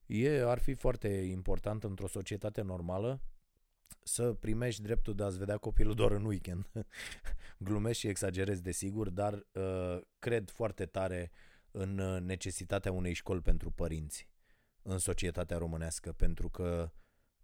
[0.06, 3.20] e, ar fi foarte important într-o societate normală
[4.06, 6.70] să primești dreptul de a-ți vedea copilul doar în weekend.
[7.58, 11.30] Glumesc și exagerez desigur, dar uh, cred foarte tare
[11.70, 14.28] în uh, necesitatea unei școli pentru părinți
[14.82, 16.90] în societatea românească, pentru că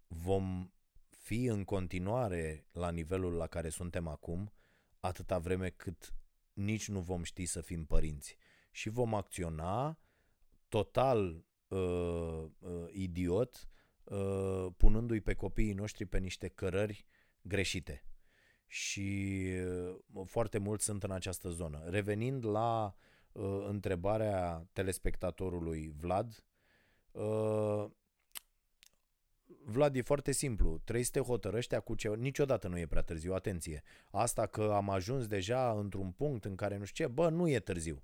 [0.07, 0.71] vom
[1.09, 4.53] fi în continuare la nivelul la care suntem acum,
[4.99, 6.13] atâta vreme cât
[6.53, 8.37] nici nu vom ști să fim părinți.
[8.71, 9.99] Și vom acționa
[10.67, 13.70] total uh, uh, idiot Uh,
[14.77, 17.05] punându-i pe copiii noștri pe niște cărări
[17.41, 18.03] greșite.
[18.67, 19.47] Și
[20.13, 21.83] uh, foarte mulți sunt în această zonă.
[21.89, 22.95] Revenind la
[23.31, 26.45] uh, întrebarea telespectatorului Vlad,
[27.11, 27.85] uh,
[29.63, 30.77] Vlad, e foarte simplu.
[30.83, 32.15] Trebuie să te hotărăști cu ce...
[32.15, 33.83] Niciodată nu e prea târziu, atenție.
[34.11, 37.59] Asta că am ajuns deja într-un punct în care nu știu ce, bă, nu e
[37.59, 38.03] târziu.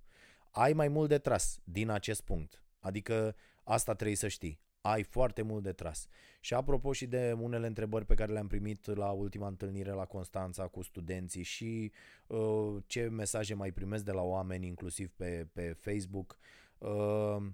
[0.52, 2.64] Ai mai mult de tras din acest punct.
[2.80, 4.60] Adică asta trebuie să știi
[4.92, 6.08] ai foarte mult de tras.
[6.40, 10.68] Și apropo și de unele întrebări pe care le-am primit la ultima întâlnire la Constanța
[10.68, 11.92] cu studenții și
[12.28, 16.38] uh, ce mesaje mai primesc de la oameni, inclusiv pe, pe Facebook.
[16.78, 17.46] Uh,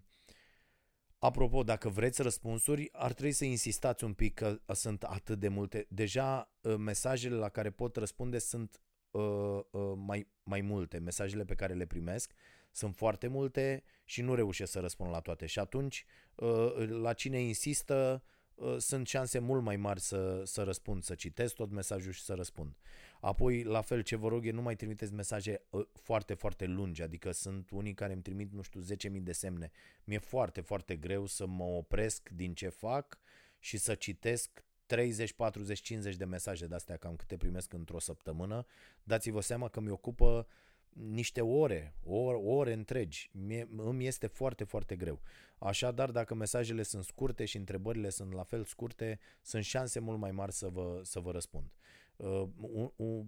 [1.17, 5.86] apropo, dacă vreți răspunsuri, ar trebui să insistați un pic că sunt atât de multe.
[5.89, 11.56] Deja uh, mesajele la care pot răspunde sunt uh, uh, mai, mai multe, mesajele pe
[11.56, 12.34] care le primesc
[12.73, 15.45] sunt foarte multe și nu reușesc să răspund la toate.
[15.45, 16.05] Și atunci,
[16.36, 18.23] uh, la cine insistă,
[18.55, 22.33] uh, sunt șanse mult mai mari să, să răspund, să citesc tot mesajul și să
[22.33, 22.77] răspund.
[23.19, 27.01] Apoi, la fel, ce vă rog e nu mai trimiteți mesaje uh, foarte, foarte lungi,
[27.01, 29.71] adică sunt unii care îmi trimit, nu știu, 10.000 de semne.
[30.03, 33.19] Mi-e foarte, foarte greu să mă opresc din ce fac
[33.59, 38.65] și să citesc 30, 40, 50 de mesaje de astea cam câte primesc într-o săptămână.
[39.03, 40.47] Dați-vă seama că mi ocupă
[40.93, 43.29] niște ore, ore, ore întregi.
[43.34, 45.21] Mie, îmi este foarte, foarte greu.
[45.58, 50.32] Așadar, dacă mesajele sunt scurte și întrebările sunt la fel scurte, sunt șanse mult mai
[50.32, 51.71] mari să vă, să vă răspund.
[52.15, 52.47] Uh,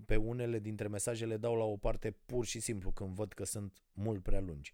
[0.06, 3.44] pe unele dintre mesaje le dau la o parte pur și simplu când văd că
[3.44, 4.74] sunt mult prea lungi.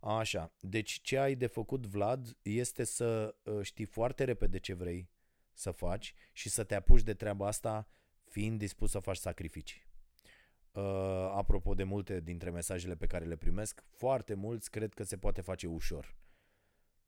[0.00, 5.08] Așa, deci ce ai de făcut, Vlad, este să uh, știi foarte repede ce vrei
[5.52, 7.88] să faci și să te apuci de treaba asta
[8.24, 9.87] fiind dispus să faci sacrificii.
[10.72, 10.82] Uh,
[11.34, 15.40] apropo de multe dintre mesajele pe care le primesc, foarte mulți cred că se poate
[15.40, 16.16] face ușor.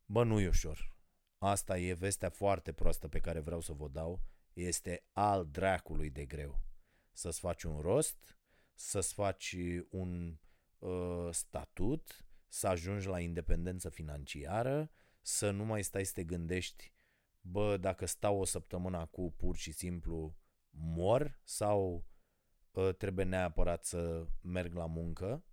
[0.07, 0.97] Bă, nu e ușor.
[1.39, 4.21] Asta e vestea foarte proastă pe care vreau să vă dau.
[4.53, 6.63] Este al dracului de greu.
[7.13, 8.39] Să-ți faci un rost,
[8.75, 9.57] să-ți faci
[9.91, 10.39] un
[10.79, 14.91] uh, statut, să ajungi la independență financiară,
[15.23, 16.93] să nu mai stai să te gândești,
[17.41, 20.37] bă, dacă stau o săptămână cu pur și simplu
[20.71, 22.05] mor sau ă,
[22.99, 25.45] trebuie neapărat să merg la muncă.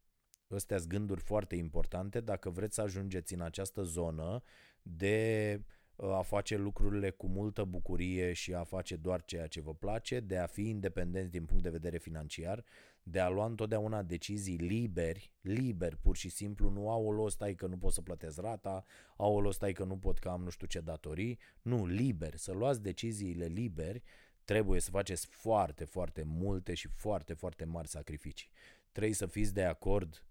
[0.49, 4.41] Astea sunt gânduri foarte importante dacă vreți să ajungeți în această zonă
[4.82, 5.62] de
[5.95, 10.38] a face lucrurile cu multă bucurie și a face doar ceea ce vă place, de
[10.38, 12.63] a fi independenți din punct de vedere financiar,
[13.03, 17.67] de a lua întotdeauna decizii liberi, liber pur și simplu, nu au o stai că
[17.67, 18.86] nu pot să plătesc rata,
[19.17, 22.51] au o stai că nu pot că am nu știu ce datorii, nu, liber, să
[22.51, 24.03] luați deciziile liberi,
[24.47, 28.49] trebuie să faceți foarte, foarte multe și foarte, foarte mari sacrificii.
[28.91, 30.25] Trebuie să fiți de acord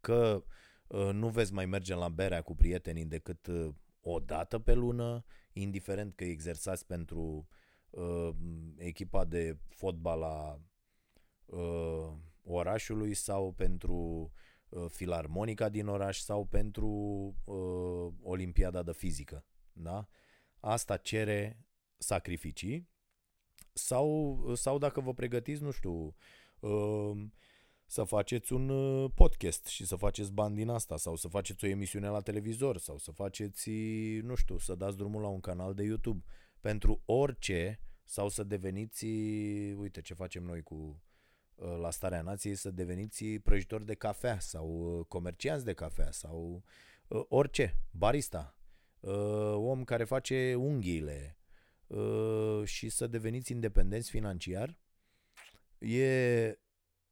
[0.00, 0.44] că
[0.86, 5.24] uh, nu veți mai merge la berea cu prietenii decât uh, o dată pe lună,
[5.52, 7.48] indiferent că exersați pentru
[7.90, 8.30] uh,
[8.76, 10.60] echipa de fotbal a
[11.44, 14.30] uh, orașului sau pentru
[14.68, 16.88] uh, filarmonica din oraș sau pentru
[17.44, 19.44] uh, olimpiada de fizică.
[19.72, 20.06] Da?
[20.60, 22.92] Asta cere sacrificii
[23.74, 26.14] sau, sau dacă vă pregătiți, nu știu,
[26.60, 27.26] uh,
[27.86, 31.68] să faceți un uh, podcast și să faceți bani din asta sau să faceți o
[31.68, 33.70] emisiune la televizor sau să faceți,
[34.22, 36.24] nu știu, să dați drumul la un canal de YouTube.
[36.60, 39.04] Pentru orice sau să deveniți,
[39.76, 41.02] uite ce facem noi cu
[41.54, 46.62] uh, la Starea Nației, să deveniți prăjitori de cafea sau uh, comercianți de cafea sau
[47.08, 48.56] orice, barista,
[49.54, 51.38] om care face unghiile
[52.64, 54.78] și să deveniți independenți financiar
[55.78, 56.58] e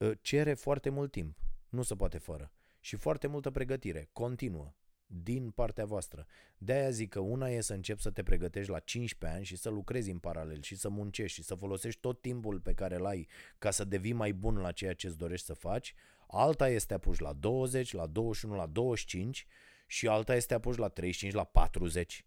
[0.02, 1.38] Ă, cere foarte mult timp.
[1.68, 2.52] Nu se poate fără.
[2.80, 4.74] Și foarte multă pregătire, continuă,
[5.06, 6.26] din partea voastră.
[6.58, 9.68] De-aia zic că una e să începi să te pregătești la 15 ani și să
[9.68, 13.28] lucrezi în paralel și să muncești și să folosești tot timpul pe care îl ai
[13.58, 15.94] ca să devii mai bun la ceea ce îți dorești să faci.
[16.28, 19.46] Alta este apuci la 20, la 21, la 25
[19.86, 22.24] și alta este apuci la 35, la 40.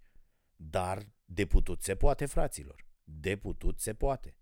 [0.56, 2.86] Dar de putut se poate, fraților.
[3.04, 4.36] De putut se poate.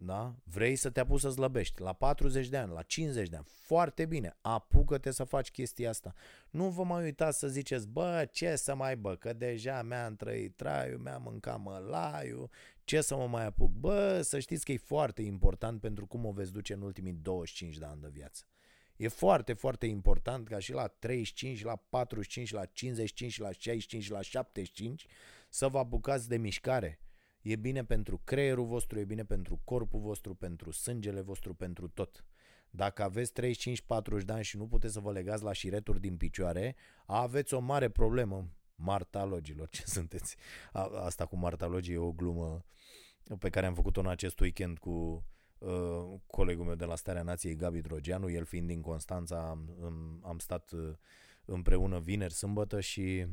[0.00, 0.34] Da?
[0.44, 3.44] Vrei să te apuci să slăbești la 40 de ani, la 50 de ani.
[3.48, 6.14] Foarte bine, apucă-te să faci chestia asta.
[6.50, 10.56] Nu vă mai uitați să ziceți, bă, ce să mai bă, că deja mi-am trăit
[10.56, 12.50] traiul, mi-am mâncat mălaiul,
[12.84, 13.70] ce să mă mai apuc?
[13.70, 17.76] Bă, să știți că e foarte important pentru cum o veți duce în ultimii 25
[17.78, 18.44] de ani de viață.
[18.98, 24.20] E foarte, foarte important ca și la 35, la 45, la 55, la 65, la
[24.20, 25.06] 75
[25.48, 27.00] să vă apucați de mișcare
[27.42, 32.24] E bine pentru creierul vostru, e bine pentru corpul vostru, pentru sângele vostru, pentru tot.
[32.70, 33.32] Dacă aveți
[34.20, 37.58] 35-40 de ani și nu puteți să vă legați la șireturi din picioare, aveți o
[37.58, 40.36] mare problemă, martalogilor, ce sunteți?
[40.72, 42.64] A, asta cu martalogii e o glumă
[43.38, 45.24] pe care am făcut-o în acest weekend cu
[45.58, 50.38] uh, colegul meu de la Starea Nației, Gabi Drogeanu, el fiind din Constanța, am, am
[50.38, 50.94] stat uh,
[51.44, 53.26] împreună vineri, sâmbătă și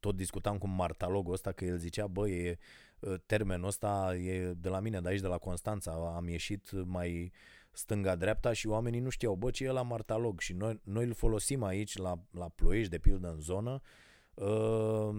[0.00, 2.58] tot discutam cu martalogul ăsta că el zicea, bă, e
[3.02, 6.12] Ă, termenul ăsta e de la mine, de aici, de la Constanța.
[6.16, 7.32] Am ieșit mai
[7.72, 11.62] stânga-dreapta și oamenii nu știau, bă, ce e la martalog și noi, noi îl folosim
[11.62, 13.80] aici la, la ploiești, de pildă în zonă,
[14.38, 15.12] ă,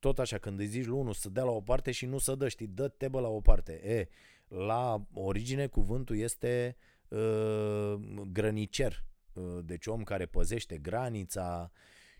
[0.00, 2.34] tot așa, când îi zici lui unul să dea la o parte și nu să
[2.34, 3.72] dă, știi, dă tebă la o parte.
[3.72, 4.08] E,
[4.50, 6.76] la origine cuvântul este
[7.08, 7.94] uh,
[8.32, 11.70] grănicer, uh, deci om care păzește granița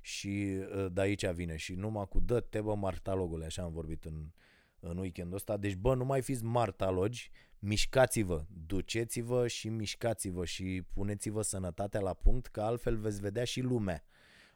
[0.01, 4.31] și uh, de aici vine și numai cu dă tebă martalogule, așa am vorbit în,
[4.81, 5.57] în weekendul ăsta.
[5.57, 12.47] Deci, bă, nu mai fiți martalogi, mișcați-vă, duceți-vă și mișcați-vă și puneți-vă sănătatea la punct,
[12.47, 14.05] că altfel veți vedea și lumea.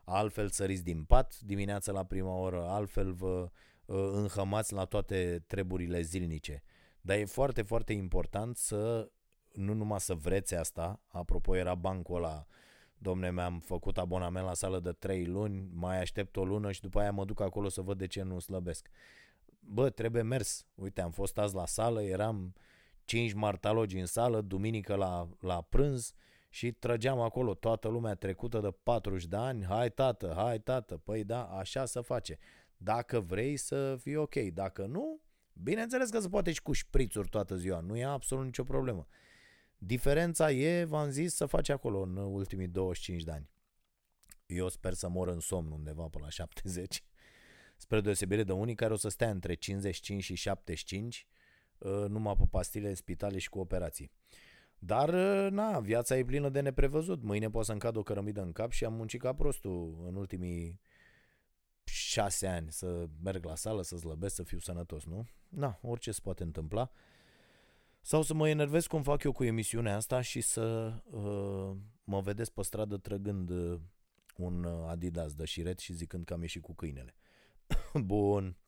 [0.04, 3.50] Altfel săriți din pat dimineața la prima oră, altfel vă
[3.84, 6.62] uh, înhămați la toate treburile zilnice.
[7.04, 9.10] Dar e foarte, foarte important să
[9.52, 12.46] nu numai să vreți asta, apropo era bancul ăla,
[12.98, 17.00] domne, mi-am făcut abonament la sală de 3 luni, mai aștept o lună și după
[17.00, 18.88] aia mă duc acolo să văd de ce nu slăbesc
[19.66, 20.66] bă, trebuie mers.
[20.74, 22.54] Uite, am fost azi la sală, eram
[23.04, 26.14] cinci martalogi în sală, duminică la, la prânz
[26.48, 31.24] și trăgeam acolo toată lumea trecută de 40 de ani, hai tată, hai tată, păi
[31.24, 32.38] da, așa se face.
[32.76, 35.20] Dacă vrei să fii ok, dacă nu,
[35.62, 39.06] bineînțeles că se poate și cu șprițuri toată ziua, nu e absolut nicio problemă.
[39.78, 43.48] Diferența e, v-am zis, să faci acolo în ultimii 25 de ani.
[44.46, 47.04] Eu sper să mor în somn undeva până la 70
[47.76, 51.26] spre deosebire de unii care o să stea între 55 și 75
[51.78, 54.10] uh, numai pe pastile, spitale și cu operații.
[54.78, 57.22] Dar, uh, na, viața e plină de neprevăzut.
[57.22, 60.80] Mâine pot să-mi cad o cărămidă în cap și am muncit ca prostul în ultimii
[61.84, 65.26] șase ani să merg la sală, să slăbesc, să fiu sănătos, nu?
[65.48, 66.90] Na, orice se poate întâmpla.
[68.00, 72.52] Sau să mă enervez cum fac eu cu emisiunea asta și să uh, mă vedeți
[72.52, 73.80] pe stradă trăgând uh,
[74.36, 77.14] un uh, Adidas de șiret și zicând că am ieșit cu câinele.
[78.04, 78.58] Bun.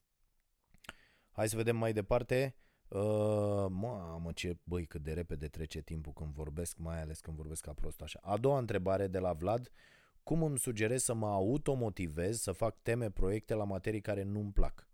[1.30, 2.56] Hai să vedem mai departe.
[2.88, 7.62] Uh, mamă, ce băi, cât de repede trece timpul când vorbesc, mai ales când vorbesc
[7.62, 8.20] ca prost așa.
[8.22, 9.70] A doua întrebare de la Vlad.
[10.26, 14.88] Cum îmi sugerez să mă automotivez să fac teme, proiecte la materii care nu-mi plac?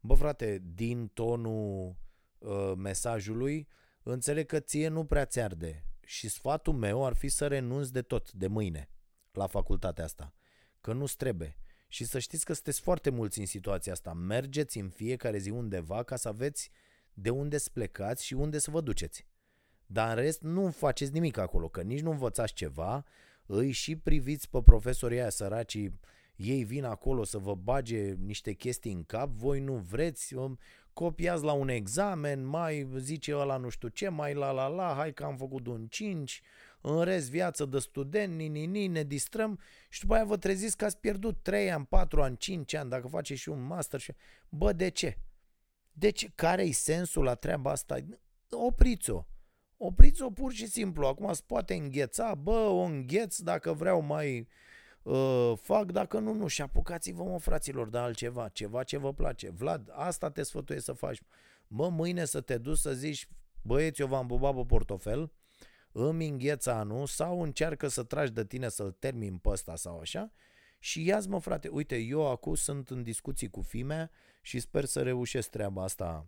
[0.00, 1.96] Bă, frate, din tonul
[2.38, 3.68] uh, mesajului,
[4.02, 5.84] înțeleg că ție nu prea ți arde.
[6.04, 8.90] Și sfatul meu ar fi să renunți de tot, de mâine,
[9.32, 10.34] la facultatea asta.
[10.80, 11.58] Că nu-ți trebuie.
[11.86, 14.12] Și să știți că sunteți foarte mulți în situația asta.
[14.12, 16.70] Mergeți în fiecare zi undeva ca să aveți
[17.12, 19.26] de unde să plecați și unde să vă duceți.
[19.86, 23.04] Dar în rest nu faceți nimic acolo, că nici nu învățați ceva,
[23.50, 26.00] îi și priviți pe profesorii aia săracii,
[26.36, 30.34] ei vin acolo să vă bage niște chestii în cap, voi nu vreți,
[30.92, 35.12] copiați la un examen, mai zice ăla nu știu ce, mai la la la, hai
[35.12, 36.42] că am făcut un 5,
[36.80, 40.76] în rest viață de student, ni, ni, ni, ne distrăm și după aia vă treziți
[40.76, 44.12] că ați pierdut 3 ani, 4 ani, 5 ani, dacă faceți și un master și...
[44.48, 45.18] Bă, de ce?
[45.92, 47.96] Deci, care-i sensul la treaba asta?
[48.50, 49.24] Opriți-o.
[49.80, 51.06] Opriți-o pur și simplu.
[51.06, 54.48] Acum se poate îngheța, bă, o îngheț dacă vreau mai
[55.02, 56.46] uh, fac, dacă nu, nu.
[56.46, 59.50] Și apucați-vă, mă, fraților, de altceva, ceva ce vă place.
[59.50, 61.20] Vlad, asta te sfătuiesc să faci.
[61.66, 63.28] Mă, mâine să te duci să zici,
[63.62, 65.32] băieți, eu v-am bubat pe portofel,
[65.92, 70.32] îmi îngheț anul sau încearcă să tragi de tine să-l termin pe ăsta sau așa
[70.78, 74.10] și ia mă frate, uite, eu acum sunt în discuții cu fimea
[74.42, 76.26] și sper să reușesc treaba asta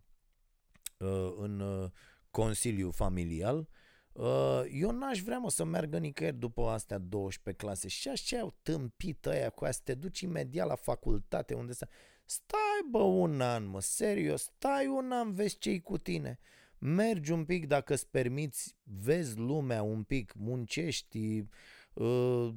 [0.97, 1.91] uh, în uh,
[2.31, 3.69] consiliu familial.
[4.13, 7.89] Uh, eu n-aș vrea, mă, să meargă nicăieri după astea 12 clase.
[7.89, 11.89] Și așa au tâmpit ăia cu astea, te duci imediat la facultate unde să...
[12.25, 16.39] Stai, bă, un an, mă, serios, stai un an, vezi ce cu tine.
[16.79, 21.45] Mergi un pic dacă îți permiți, vezi lumea un pic, muncești,
[21.93, 22.49] uh,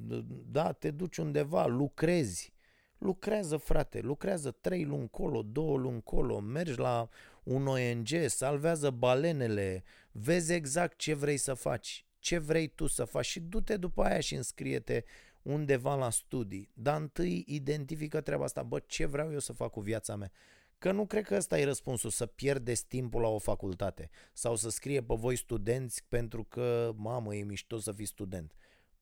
[0.50, 2.52] da, te duci undeva, lucrezi.
[2.98, 7.08] Lucrează, frate, lucrează trei luni colo, două luni colo, mergi la
[7.44, 13.26] un ONG, salvează balenele, vezi exact ce vrei să faci, ce vrei tu să faci
[13.26, 15.04] și du-te după aia și înscrie-te
[15.42, 16.70] undeva la studii.
[16.74, 20.30] Dar întâi identifică treaba asta, bă, ce vreau eu să fac cu viața mea?
[20.78, 24.70] Că nu cred că ăsta e răspunsul, să pierdeți timpul la o facultate sau să
[24.70, 28.54] scrie pe voi studenți pentru că, mamă, e mișto să fii student.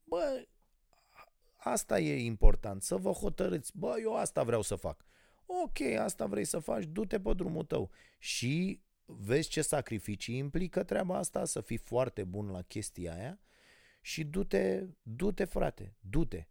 [0.04, 0.46] Bă,
[1.56, 5.04] asta e important, să vă hotărâți, bă, eu asta vreau să fac.
[5.46, 11.16] Ok, asta vrei să faci, du-te pe drumul tău și vezi ce sacrificii implică treaba
[11.16, 13.40] asta, să fii foarte bun la chestia aia
[14.00, 16.46] și du-te, du-te frate, du-te.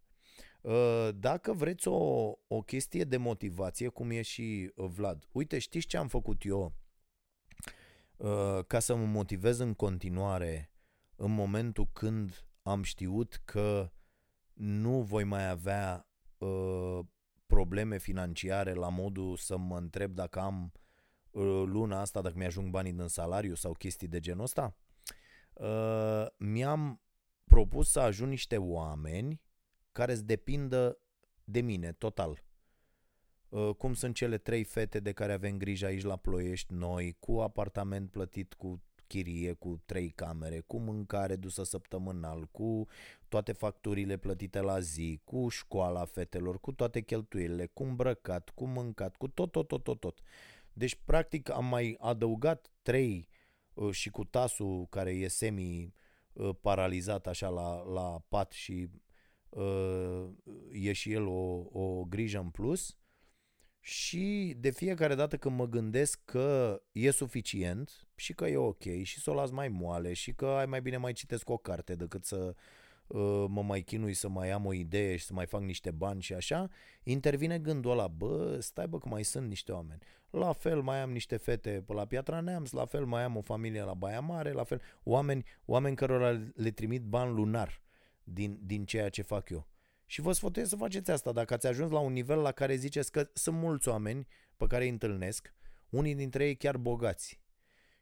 [0.60, 5.86] Uh, dacă vreți o, o chestie de motivație, cum e și uh, Vlad, uite, știți
[5.86, 6.74] ce am făcut eu
[8.16, 10.72] uh, ca să mă motivez în continuare
[11.16, 13.92] în momentul când am știut că
[14.52, 16.06] nu voi mai avea
[17.54, 20.72] probleme financiare la modul să mă întreb dacă am
[21.64, 24.76] luna asta, dacă mi-ajung banii din salariu sau chestii de genul ăsta,
[26.36, 27.00] mi-am
[27.44, 29.40] propus să ajung niște oameni
[29.92, 30.98] care să depindă
[31.44, 32.44] de mine, total.
[33.48, 37.40] Uh, cum sunt cele trei fete de care avem grijă aici la Ploiești, noi, cu
[37.40, 38.82] apartament plătit cu
[39.12, 42.86] chirie, cu trei camere, cu mâncare dusă săptămânal, cu
[43.28, 49.16] toate facturile plătite la zi, cu școala fetelor, cu toate cheltuielile, cu îmbrăcat, cu mâncat,
[49.16, 50.20] cu tot, tot, tot, tot, tot.
[50.72, 53.28] Deci, practic, am mai adăugat trei
[53.74, 55.94] uh, și cu tasul care e semi
[56.32, 58.88] uh, paralizat așa la, la pat și
[59.56, 60.28] Uh,
[60.72, 62.96] e și el o, o grijă în plus
[63.84, 69.20] și de fiecare dată când mă gândesc că e suficient și că e ok și
[69.20, 72.24] să o las mai moale și că ai mai bine mai citesc o carte decât
[72.24, 72.54] să
[73.06, 76.22] uh, mă mai chinui să mai am o idee și să mai fac niște bani
[76.22, 76.68] și așa,
[77.02, 80.00] intervine gândul ăla, bă, stai bă că mai sunt niște oameni.
[80.30, 83.40] La fel mai am niște fete pe la Piatra Neamț, la fel mai am o
[83.40, 87.82] familie la Baia Mare, la fel oameni, oameni cărora le trimit bani lunar
[88.24, 89.71] din, din ceea ce fac eu.
[90.12, 93.12] Și vă sfătuiesc să faceți asta dacă ați ajuns la un nivel la care ziceți
[93.12, 95.54] că sunt mulți oameni pe care îi întâlnesc,
[95.88, 97.40] unii dintre ei chiar bogați.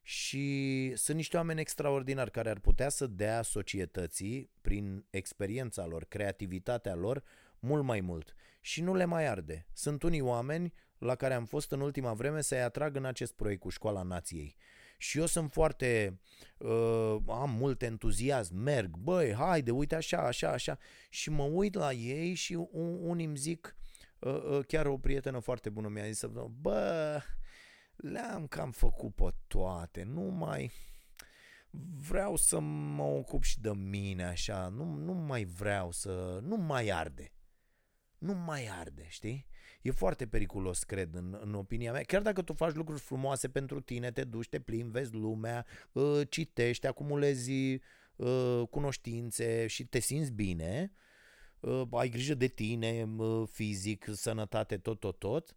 [0.02, 6.94] Și sunt niște oameni extraordinari care ar putea să dea societății, prin experiența lor, creativitatea
[6.94, 7.22] lor,
[7.58, 8.34] mult mai mult.
[8.60, 9.66] Și nu le mai arde.
[9.72, 13.60] Sunt unii oameni la care am fost în ultima vreme să-i atrag în acest proiect
[13.60, 14.56] cu Școala Nației.
[15.00, 16.20] Și eu sunt foarte,
[16.58, 20.78] uh, am mult entuziasm, merg, băi, haide, uite așa, așa, așa.
[21.10, 23.76] Și mă uit la ei și un, unii îmi zic,
[24.18, 26.24] uh, uh, chiar o prietenă foarte bună mi-a zis,
[26.60, 27.20] bă,
[27.96, 30.70] le-am cam făcut pe toate, nu mai
[32.08, 36.88] vreau să mă ocup și de mine așa, nu, nu mai vreau să, nu mai
[36.88, 37.32] arde.
[38.18, 39.46] nu mai arde, știi?
[39.82, 42.02] E foarte periculos, cred, în, în opinia mea.
[42.02, 46.20] Chiar dacă tu faci lucruri frumoase pentru tine, te duci, te plimbi, vezi lumea, uh,
[46.28, 47.80] citești, acumulezi
[48.16, 50.92] uh, cunoștințe și te simți bine,
[51.60, 53.08] uh, ai grijă de tine,
[53.50, 55.54] fizic, sănătate, tot, tot, tot,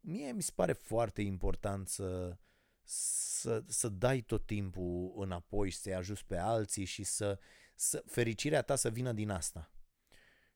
[0.00, 2.36] mie mi se pare foarte important să,
[2.84, 7.38] să, să dai tot timpul înapoi și să-i ajuți pe alții și să,
[7.74, 9.72] să fericirea ta să vină din asta.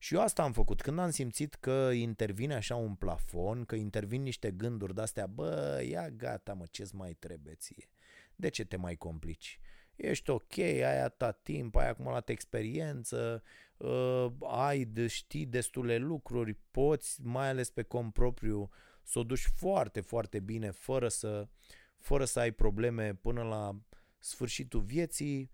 [0.03, 0.80] Și eu asta am făcut.
[0.80, 6.11] Când am simțit că intervine așa un plafon, că intervin niște gânduri de-astea, bă, ia
[6.11, 7.90] gata mă, ce-ți mai trebuie ție?
[8.34, 9.61] De ce te mai complici?
[9.96, 13.42] Ești ok, ai atât timp, ai acumulat experiență,
[13.76, 18.70] uh, ai, știi destule lucruri, poți, mai ales pe cont propriu,
[19.03, 21.48] să o duci foarte, foarte bine, fără să,
[21.98, 23.80] fără să ai probleme până la
[24.18, 25.50] sfârșitul vieții,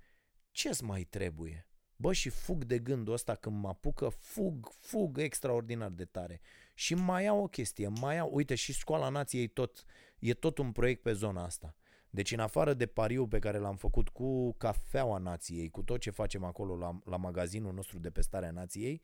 [0.50, 1.67] ce-ți mai trebuie?
[2.00, 6.40] Bă, și fug de gândul ăsta când mă apucă, fug, fug extraordinar de tare.
[6.74, 9.84] Și mai au o chestie, mai au, uite, și Școala Nației tot,
[10.18, 11.74] e tot un proiect pe zona asta.
[12.10, 16.10] Deci în afară de pariu pe care l-am făcut cu Cafeaua Nației, cu tot ce
[16.10, 19.02] facem acolo la, la magazinul nostru de pe Starea Nației,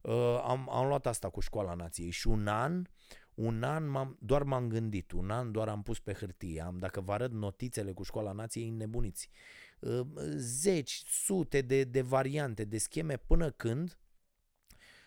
[0.00, 2.86] uh, am, am luat asta cu Școala Nației și un an,
[3.34, 6.60] un an m-am, doar m-am gândit, un an doar am pus pe hârtie.
[6.60, 9.30] Am, dacă vă arăt notițele cu Școala Nației, nebuniți.
[9.78, 10.06] Uh,
[10.36, 13.98] zeci, sute de, de variante, de scheme, până când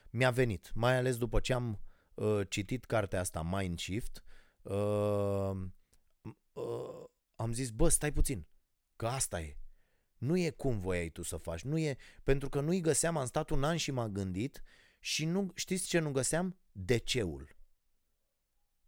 [0.10, 1.80] mi-a venit, mai ales după ce am
[2.14, 4.24] uh, citit cartea asta, Mind Shift,
[4.62, 5.52] uh,
[6.54, 7.04] uh,
[7.36, 8.48] am zis, bă, stai puțin,
[8.96, 9.56] că asta e.
[10.18, 13.50] Nu e cum voiai tu să faci, nu e, pentru că nu-i găseam, am stat
[13.50, 14.64] un an și m-am gândit
[15.00, 16.58] și nu, știți ce nu găseam?
[16.72, 17.56] DC-ul.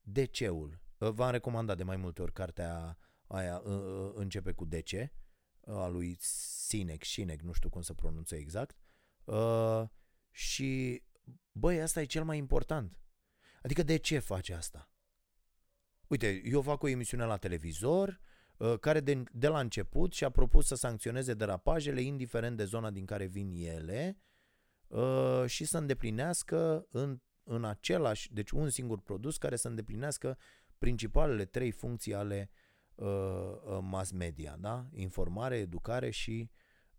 [0.01, 0.79] DC-ul.
[0.97, 5.11] Uh, v-am recomandat de mai multe ori cartea aia uh, începe cu DC
[5.65, 8.77] a lui Sinek, Sinek, nu știu cum să pronunță exact.
[9.23, 9.83] Uh,
[10.31, 11.03] și,
[11.51, 12.99] băi, asta e cel mai important.
[13.61, 14.89] Adică de ce face asta?
[16.07, 18.19] Uite, eu fac o emisiune la televizor
[18.57, 23.05] uh, care de, de la început și-a propus să sancționeze derapajele, indiferent de zona din
[23.05, 24.17] care vin ele,
[24.87, 30.37] uh, și să îndeplinească în, în același, deci un singur produs care să îndeplinească
[30.77, 32.62] principalele trei funcții ale uh,
[32.95, 33.07] Uh,
[33.65, 34.85] uh, mass media, da?
[34.93, 36.49] Informare, educare și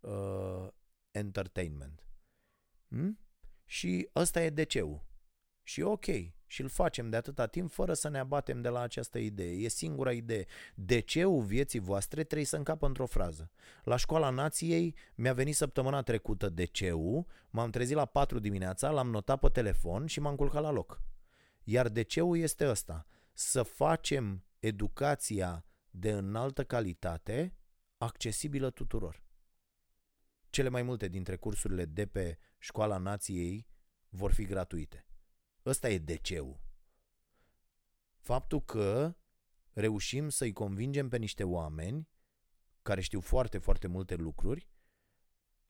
[0.01, 0.69] uh,
[1.11, 2.07] entertainment.
[2.89, 3.19] Hmm?
[3.65, 5.05] Și ăsta e DC-ul.
[5.63, 6.05] Și ok,
[6.47, 9.53] și îl facem de atâta timp fără să ne abatem de la această idee.
[9.53, 10.47] E singura idee.
[10.75, 13.51] DC-ul vieții voastre trebuie să încapă într-o frază.
[13.83, 19.39] La școala nației mi-a venit săptămâna trecută DC-ul, m-am trezit la 4 dimineața, l-am notat
[19.39, 21.03] pe telefon și m-am culcat la loc.
[21.65, 23.07] Iar DC-ul este ăsta.
[23.33, 25.65] Să facem educația
[25.97, 27.57] de înaltă calitate,
[27.97, 29.25] accesibilă tuturor.
[30.51, 33.67] Cele mai multe dintre cursurile de pe Școala Nației
[34.09, 35.07] vor fi gratuite.
[35.65, 36.61] Ăsta e DC-ul.
[38.19, 39.17] Faptul că
[39.73, 42.09] reușim să-i convingem pe niște oameni
[42.83, 44.69] care știu foarte, foarte multe lucruri,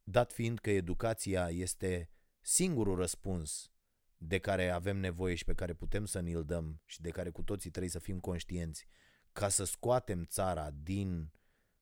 [0.02, 2.10] dat fiind că educația este
[2.40, 3.72] singurul răspuns
[4.16, 7.42] de care avem nevoie și pe care putem să ne-l dăm și de care cu
[7.42, 8.86] toții trebuie să fim conștienți
[9.34, 11.32] ca să scoatem țara din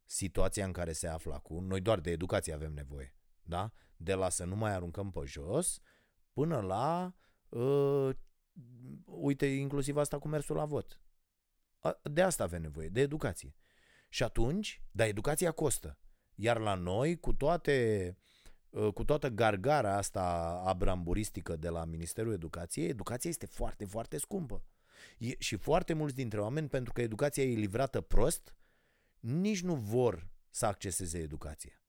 [0.04, 3.72] situația în care se află acum, noi doar de educație avem nevoie, da?
[3.96, 5.80] De la să nu mai aruncăm pe jos
[6.32, 7.14] până la,
[7.48, 8.10] uh,
[9.04, 11.00] uite, inclusiv asta cu mersul la vot.
[12.02, 13.54] De asta avem nevoie, de educație.
[14.08, 15.98] Și atunci, dar educația costă.
[16.34, 18.16] Iar la noi, cu toate
[18.70, 20.22] uh, cu toată gargara asta
[20.64, 24.64] abramburistică de la Ministerul Educației, educația este foarte, foarte scumpă.
[25.18, 28.54] E, și foarte mulți dintre oameni, pentru că educația e livrată prost,
[29.20, 31.82] nici nu vor să acceseze educația.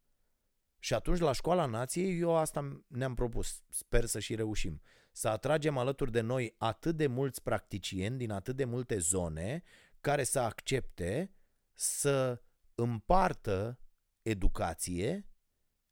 [0.79, 5.77] Și atunci, la școala nației, eu asta ne-am propus, sper să și reușim, să atragem
[5.77, 9.63] alături de noi atât de mulți practicieni din atât de multe zone
[10.01, 11.33] care să accepte
[11.73, 12.41] să
[12.75, 13.79] împartă
[14.21, 15.27] educație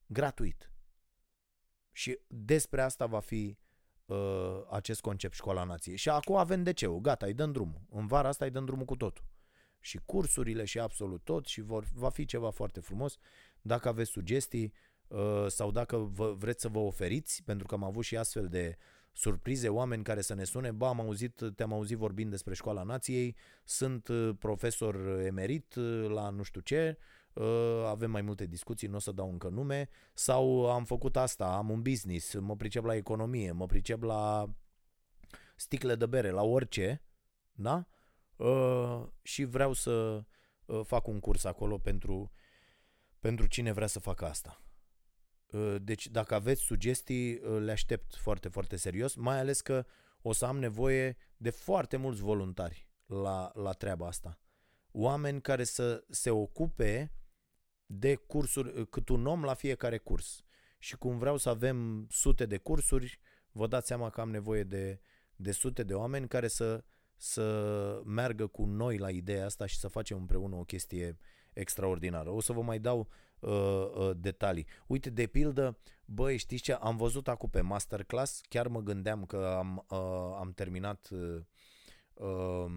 [0.05, 0.71] gratuit.
[1.91, 3.57] Și despre asta va fi
[4.11, 5.95] uh, acest concept Școala Nației.
[5.95, 7.81] Și acum avem de ce gata, îi dăm drumul.
[7.89, 9.23] În vara asta îi dăm drumul cu totul.
[9.79, 13.17] Și cursurile și absolut tot și vor, va fi ceva foarte frumos.
[13.61, 14.73] Dacă aveți sugestii
[15.07, 18.77] uh, sau dacă vă, vreți să vă oferiți, pentru că am avut și astfel de
[19.13, 23.35] surprize, oameni care să ne sune, ba, am auzit, te-am auzit vorbind despre Școala Nației,
[23.63, 27.20] sunt uh, profesor emerit uh, la nu știu ce, Uh,
[27.85, 31.69] avem mai multe discuții, nu o să dau încă nume, sau am făcut asta, am
[31.69, 34.49] un business, mă pricep la economie, mă pricep la
[35.55, 37.01] sticle de bere, la orice,
[37.51, 37.85] da?
[38.35, 40.23] Uh, și vreau să
[40.65, 42.31] uh, fac un curs acolo pentru,
[43.19, 44.61] pentru cine vrea să facă asta.
[45.51, 49.85] Uh, deci dacă aveți sugestii, uh, le aștept foarte, foarte serios, mai ales că
[50.21, 54.39] o să am nevoie de foarte mulți voluntari la, la treaba asta.
[54.91, 57.11] Oameni care să se ocupe
[57.91, 60.43] de cursuri, uh, cât un om la fiecare curs.
[60.79, 63.19] Și cum vreau să avem sute de cursuri,
[63.51, 64.99] vă dați seama că am nevoie de,
[65.35, 66.83] de sute de oameni care să,
[67.15, 71.17] să meargă cu noi la ideea asta și să facem împreună o chestie
[71.53, 72.29] extraordinară.
[72.29, 73.07] O să vă mai dau
[73.39, 74.67] uh, uh, detalii.
[74.87, 76.73] Uite, de pildă, băi, știți ce?
[76.73, 81.41] Am văzut acum pe masterclass, chiar mă gândeam că am, uh, am terminat uh,
[82.13, 82.71] uh,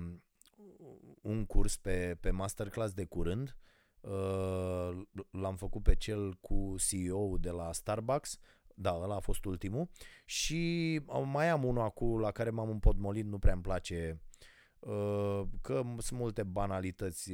[1.21, 3.49] un curs pe, pe masterclass de curând.
[3.49, 3.74] Uh,
[5.31, 8.39] l-am făcut pe cel cu CEO de la Starbucks,
[8.75, 9.89] da, ăla a fost ultimul.
[10.25, 14.21] Și mai am unul acum la care m-am împodmolit, nu prea îmi place
[14.79, 17.33] uh, că sunt multe banalități.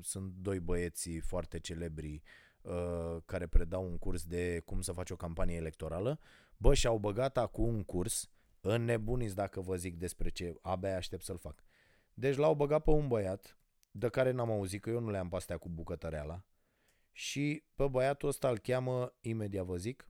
[0.00, 2.22] Sunt doi băieți foarte celebri
[2.64, 6.18] Uh, care predau un curs de cum să faci o campanie electorală,
[6.56, 8.30] bă, și-au băgat acum un curs,
[8.60, 11.64] înnebuniți dacă vă zic despre ce, abia aștept să-l fac.
[12.14, 13.58] Deci l-au băgat pe un băiat,
[13.96, 16.44] de care n-am auzit, că eu nu le-am pastea cu bucătăreala,
[17.12, 20.08] și pe băiatul ăsta îl cheamă, imediat vă zic,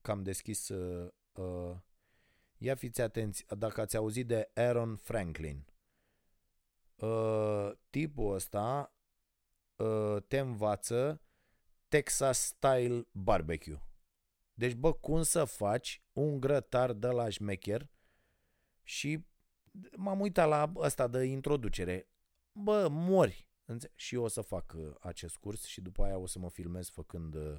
[0.00, 1.76] că am deschis, uh, uh,
[2.58, 5.66] ia fiți atenți, dacă ați auzit de Aaron Franklin,
[6.96, 8.96] uh, tipul ăsta
[9.76, 11.20] uh, te învață
[11.88, 13.82] Texas Style Barbecue.
[14.54, 17.88] Deci, bă, cum să faci un grătar de la șmecher
[18.82, 19.26] și
[19.96, 22.06] m-am uitat la asta de introducere.
[22.52, 23.50] Bă, mori.
[23.94, 26.88] Și eu o să fac uh, acest curs și după aia o să mă filmez
[26.88, 27.54] făcând uh,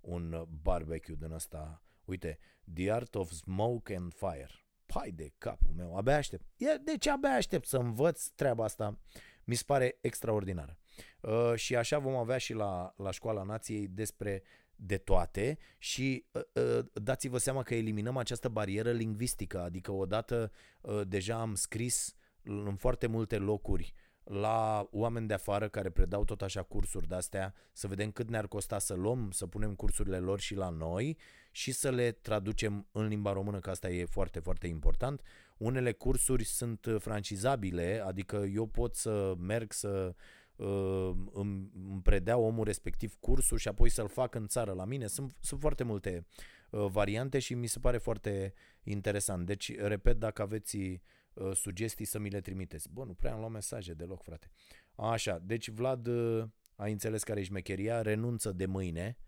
[0.00, 1.82] un barbecue din asta.
[2.04, 2.38] Uite,
[2.74, 4.50] The Art of Smoke and Fire.
[4.86, 6.44] Pai de capul meu, abia aștept.
[6.84, 8.98] Deci abia aștept să învăț treaba asta.
[9.44, 10.78] Mi se pare extraordinară.
[11.20, 14.42] Uh, și așa vom avea și la, la Școala Nației despre
[14.80, 16.42] de toate și uh,
[16.78, 22.76] uh, dați-vă seama că eliminăm această barieră lingvistică, adică odată uh, deja am scris în
[22.76, 23.94] foarte multe locuri
[24.28, 28.78] la oameni de afară care predau tot așa cursuri de-astea, să vedem cât ne-ar costa
[28.78, 31.18] să luăm, să punem cursurile lor și la noi
[31.50, 35.22] și să le traducem în limba română, că asta e foarte, foarte important.
[35.56, 40.14] Unele cursuri sunt francizabile, adică eu pot să merg să
[40.56, 45.06] uh, îmi, îmi predea omul respectiv cursul și apoi să-l fac în țară la mine.
[45.06, 46.26] Sunt, sunt foarte multe
[46.70, 48.52] uh, variante și mi se pare foarte
[48.82, 49.46] interesant.
[49.46, 51.00] Deci, repet, dacă aveți
[51.38, 52.88] uh, sugestii să mi le trimiteți.
[52.92, 54.50] Bă, nu prea am luat mesaje deloc, frate.
[54.94, 56.44] Așa, deci Vlad uh,
[56.76, 59.18] a înțeles care e șmecheria, renunță de mâine,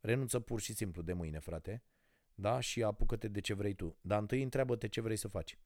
[0.00, 1.82] renunță pur și simplu de mâine, frate,
[2.34, 2.60] da?
[2.60, 3.96] Și apucă-te de ce vrei tu.
[4.00, 5.58] Dar întâi întreabă-te ce vrei să faci.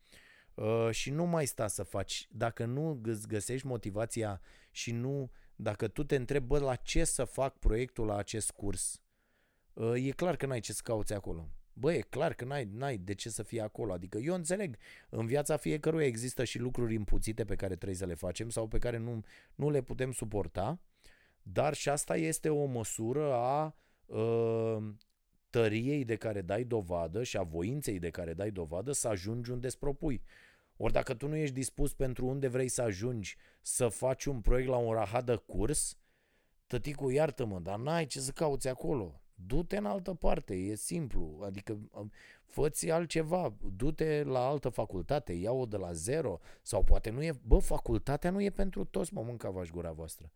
[0.54, 2.28] Uh, și nu mai sta să faci.
[2.30, 4.40] Dacă nu îți găsești motivația
[4.70, 9.02] și nu, dacă tu te întrebi, bă, la ce să fac proiectul la acest curs,
[9.72, 11.50] uh, e clar că n-ai ce să cauți acolo.
[11.78, 13.92] Bă, e clar că n-ai, n-ai de ce să fii acolo.
[13.92, 14.76] Adică eu înțeleg,
[15.08, 18.78] în viața fiecăruia există și lucruri impuțite pe care trebuie să le facem sau pe
[18.78, 19.24] care nu,
[19.54, 20.80] nu le putem suporta,
[21.42, 24.88] dar și asta este o măsură a uh,
[25.50, 29.66] tăriei de care dai dovadă și a voinței de care dai dovadă să ajungi unde
[29.66, 30.22] îți propui.
[30.76, 34.68] Ori dacă tu nu ești dispus pentru unde vrei să ajungi să faci un proiect
[34.68, 35.98] la un rahat de curs,
[36.66, 39.20] tăticu, iartă-mă, dar n-ai ce să cauți acolo.
[39.38, 41.40] Du-te în altă parte, e simplu.
[41.44, 41.78] Adică
[42.44, 46.40] fă altceva, du-te la altă facultate, ia-o de la zero.
[46.62, 50.32] Sau poate nu e, bă, facultatea nu e pentru toți, mă mânca v gura voastră.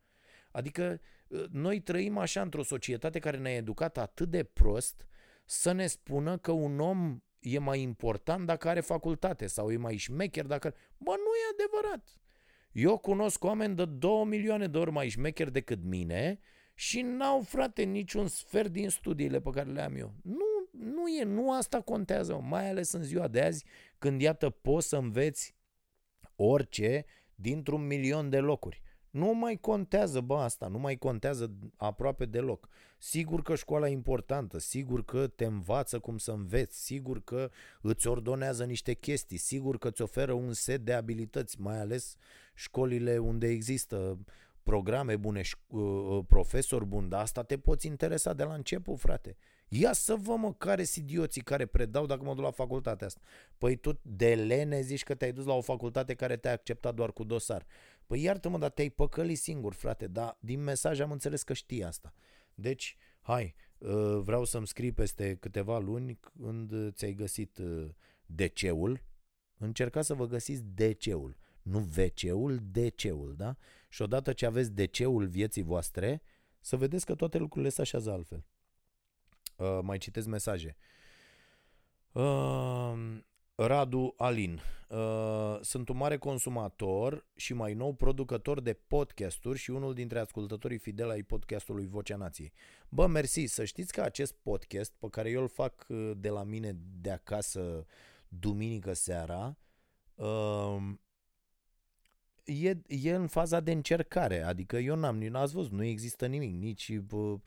[0.50, 1.00] Adică
[1.32, 5.06] ă, noi trăim așa într-o societate care ne-a educat atât de prost
[5.44, 9.96] să ne spună că un om e mai important dacă are facultate sau e mai
[9.96, 10.74] șmecher dacă...
[10.96, 12.20] Bă, nu e adevărat.
[12.72, 16.40] Eu cunosc oameni de 2 milioane de ori mai șmecher decât mine
[16.80, 20.14] și n-au, frate, niciun sfert din studiile pe care le am eu.
[20.22, 23.64] Nu, nu e, nu asta contează, mai ales în ziua de azi,
[23.98, 25.54] când iată poți să înveți
[26.36, 27.04] orice
[27.34, 28.82] dintr-un milion de locuri.
[29.10, 32.68] Nu mai contează, bă, asta, nu mai contează aproape deloc.
[32.98, 37.50] Sigur că școala e importantă, sigur că te învață cum să înveți, sigur că
[37.80, 42.16] îți ordonează niște chestii, sigur că îți oferă un set de abilități, mai ales
[42.54, 44.18] școlile unde există
[44.70, 49.36] programe bune, uh, uh, profesori buni, dar asta te poți interesa de la început, frate.
[49.68, 53.20] Ia să vă mă care sunt idioții care predau dacă mă duc la facultatea asta.
[53.58, 57.12] Păi tu de lene zici că te-ai dus la o facultate care te-a acceptat doar
[57.12, 57.66] cu dosar.
[58.06, 62.12] Păi iartă-mă, dar te-ai păcălit singur, frate, dar din mesaj am înțeles că știi asta.
[62.54, 67.60] Deci, hai, uh, vreau să-mi scrii peste câteva luni când ți-ai găsit
[68.26, 69.02] DC-ul,
[69.58, 71.36] încercați să vă găsiți DC-ul,
[71.70, 73.56] nu VC-ul, DC-ul, da?
[73.88, 76.22] Și odată ce aveți DC-ul vieții voastre,
[76.60, 78.44] să vedeți că toate lucrurile se așează altfel.
[79.56, 80.76] Uh, mai citesc mesaje.
[82.12, 82.92] Uh,
[83.54, 84.60] Radu Alin.
[84.88, 90.78] Uh, sunt un mare consumator și mai nou producător de podcasturi și unul dintre ascultătorii
[90.78, 92.52] fideli ai podcastului Vocea Nației.
[92.88, 96.42] Bă, mersi, să știți că acest podcast pe care eu îl fac uh, de la
[96.42, 97.86] mine de acasă
[98.28, 99.56] duminică seara,
[100.14, 100.76] uh,
[102.44, 106.88] e, e în faza de încercare, adică eu n-am, n-ați văzut, nu există nimic, nici
[107.10, 107.40] uh,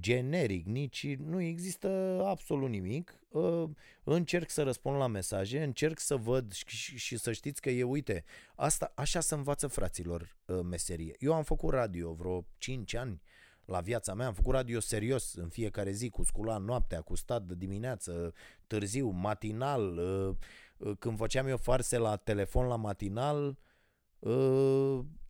[0.00, 3.18] generic, nici, nu există absolut nimic.
[3.28, 3.64] Uh,
[4.04, 8.24] încerc să răspund la mesaje, încerc să văd și, și să știți că e, uite,
[8.54, 11.14] asta, așa se învață fraților uh, meserie.
[11.18, 13.20] Eu am făcut radio vreo 5 ani
[13.64, 17.42] la viața mea, am făcut radio serios în fiecare zi, cu scula noaptea, cu stat
[17.42, 18.34] de dimineață,
[18.66, 20.36] târziu, matinal, uh,
[20.76, 23.54] uh, când făceam eu farse la telefon la matinal, Uh,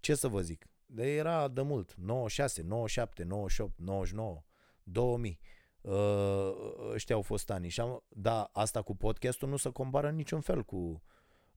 [0.00, 4.44] ce să vă zic, de era de mult, 96, 97, 98, 99,
[4.82, 5.40] 2000.
[5.80, 6.52] Uh,
[6.92, 7.68] ăștia au fost ani.
[7.68, 11.02] Și am, da, asta cu podcastul nu se compară în niciun fel cu,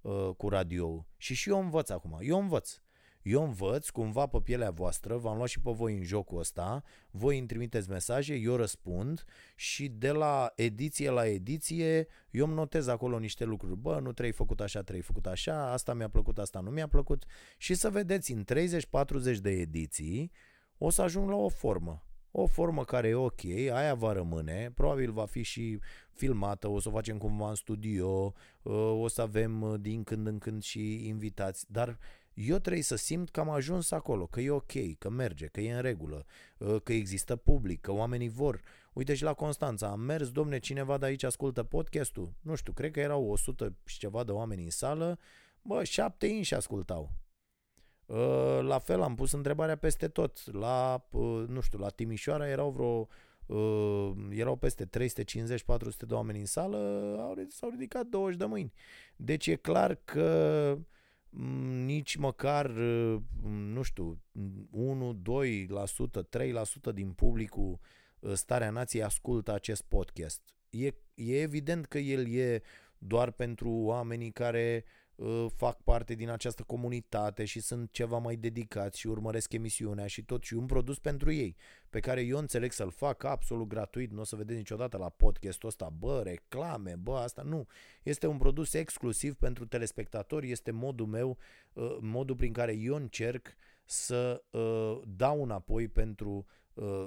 [0.02, 1.08] uh, cu radio.
[1.18, 2.18] Și și eu învăț acum.
[2.22, 2.78] Eu învăț.
[3.24, 7.38] Eu învăț cumva pe pielea voastră, v-am luat și pe voi în jocul ăsta, voi
[7.38, 9.24] îmi trimiteți mesaje, eu răspund
[9.56, 13.76] și de la ediție la ediție eu îmi notez acolo niște lucruri.
[13.76, 17.26] Bă, nu trebuie făcut așa, trebuie făcut așa, asta mi-a plăcut, asta nu mi-a plăcut
[17.58, 18.44] și să vedeți, în
[19.36, 20.32] 30-40 de ediții
[20.78, 22.06] o să ajung la o formă.
[22.32, 25.80] O formă care e ok, aia va rămâne, probabil va fi și
[26.12, 28.34] filmată, o să o facem cumva în studio,
[28.94, 32.00] o să avem din când în când și invitați, dar
[32.34, 35.76] eu trebuie să simt că am ajuns acolo, că e ok, că merge, că e
[35.76, 36.26] în regulă,
[36.62, 38.62] ă, că există public, că oamenii vor.
[38.94, 42.34] Uite și la Constanța, am mers, domne, cineva de aici ascultă podcastul?
[42.42, 45.20] Nu știu, cred că erau 100 și ceva de oameni în sală,
[45.62, 47.12] bă, șapte inși ascultau.
[48.10, 50.54] Ă, la fel am pus întrebarea peste tot.
[50.54, 53.08] La, ă, nu știu, la Timișoara erau vreo
[54.30, 54.90] erau peste 350-400
[56.08, 56.78] de oameni în sală,
[57.20, 58.74] au, s-au ridicat 20 de mâini.
[59.16, 60.88] Deci e clar că Mm,
[61.86, 64.22] nici măcar, mm, nu știu,
[64.72, 67.80] 1, 2%, 3% din publicul
[68.20, 70.42] uh, Starea Nației ascultă acest podcast.
[70.70, 72.62] E, e evident că el e
[72.98, 75.01] doar pentru oamenii care Uh,
[75.56, 80.44] fac parte din această comunitate și sunt ceva mai dedicați și urmăresc emisiunea și tot
[80.44, 81.56] și un produs pentru ei,
[81.90, 85.70] pe care eu înțeleg să-l fac absolut gratuit, nu o să vedeți niciodată la podcastul
[85.70, 87.68] ăsta, bă, reclame, bă, asta nu.
[88.04, 91.38] Este un produs exclusiv pentru telespectatori, este modul meu,
[91.74, 93.56] uh, modul prin care eu încerc
[93.86, 96.46] să uh, dau înapoi pentru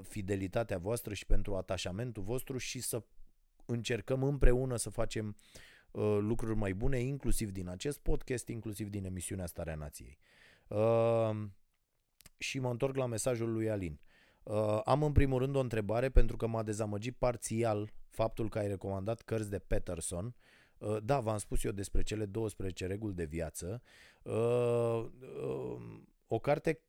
[0.03, 3.03] fidelitatea voastră și pentru atașamentul vostru și să
[3.67, 5.35] încercăm împreună să facem uh,
[5.95, 10.19] Uh, lucruri mai bune, inclusiv din acest podcast, inclusiv din emisiunea Starea Nației.
[10.69, 11.31] Uh,
[12.39, 14.01] și mă întorc la mesajul lui Alin.
[14.43, 18.69] Uh, am în primul rând o întrebare pentru că m-a dezamăgit parțial faptul că ai
[18.69, 20.35] recomandat cărți de Peterson.
[20.79, 23.83] Uh, da, v-am spus eu despre cele 12 reguli de viață.
[24.23, 25.07] Uh,
[25.43, 25.81] uh,
[26.27, 26.81] o carte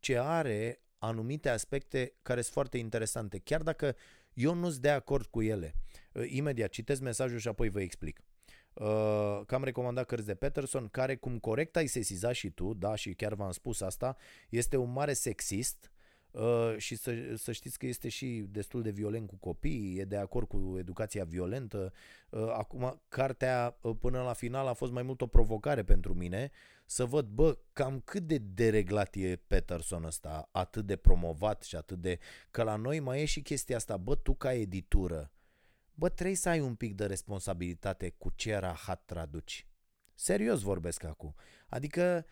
[0.00, 3.94] ce are anumite aspecte care sunt foarte interesante, chiar dacă
[4.38, 5.74] eu nu sunt de acord cu ele.
[6.12, 8.20] Uh, imediat citesc mesajul și apoi vă explic.
[8.72, 12.94] Uh, că am recomandat cărți de Peterson, care, cum corect ai sesizat și tu, da,
[12.94, 14.16] și chiar v-am spus asta,
[14.48, 15.90] este un mare sexist
[16.38, 20.16] Uh, și să, să știți că este și destul de violent cu copiii, e de
[20.16, 21.92] acord cu educația violentă.
[22.30, 26.50] Uh, acum, cartea uh, până la final a fost mai mult o provocare pentru mine
[26.86, 32.00] să văd, bă, cam cât de dereglat e Peterson ăsta, atât de promovat și atât
[32.00, 32.18] de...
[32.50, 35.32] Că la noi mai e și chestia asta, bă, tu ca editură,
[35.94, 39.66] bă, trebuie să ai un pic de responsabilitate cu ce rahat traduci.
[40.14, 41.34] Serios vorbesc acum.
[41.68, 42.26] Adică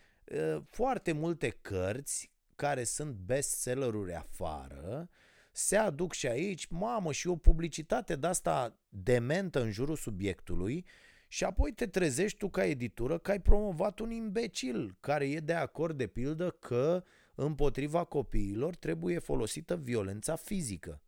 [0.69, 5.09] foarte multe cărți care sunt bestselleruri afară,
[5.51, 10.85] se aduc și aici, mamă, și o publicitate de asta dementă în jurul subiectului
[11.27, 15.53] și apoi te trezești tu ca editură că ai promovat un imbecil care e de
[15.53, 17.03] acord de pildă că
[17.35, 21.01] împotriva copiilor trebuie folosită violența fizică.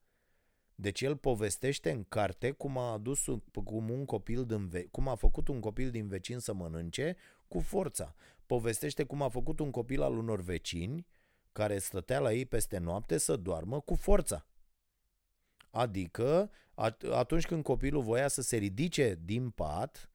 [0.75, 3.25] Deci el povestește în carte cum a adus
[3.63, 7.15] cum un copil din ve- cum a făcut un copil din vecin să mănânce
[7.47, 8.15] cu forța.
[8.45, 11.05] Povestește cum a făcut un copil al unor vecini
[11.51, 14.45] care stătea la ei peste noapte să doarmă cu forța.
[15.69, 16.51] Adică
[17.11, 20.11] atunci când copilul voia să se ridice din pat,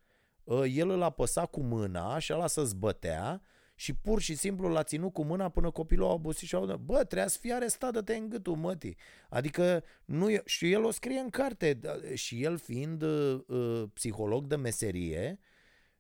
[0.48, 3.42] ă, el îl apăsa cu mâna și ăla să zbătea
[3.74, 6.74] și pur și simplu l-a ținut cu mâna până copilul a obosit și a zis,
[6.74, 8.96] bă, trebuia să fie arestat, dă-te în gâtul mătii.
[9.28, 14.46] Adică, nu e, și el o scrie în carte, da, și el fiind uh, psiholog
[14.46, 15.53] de meserie, uh,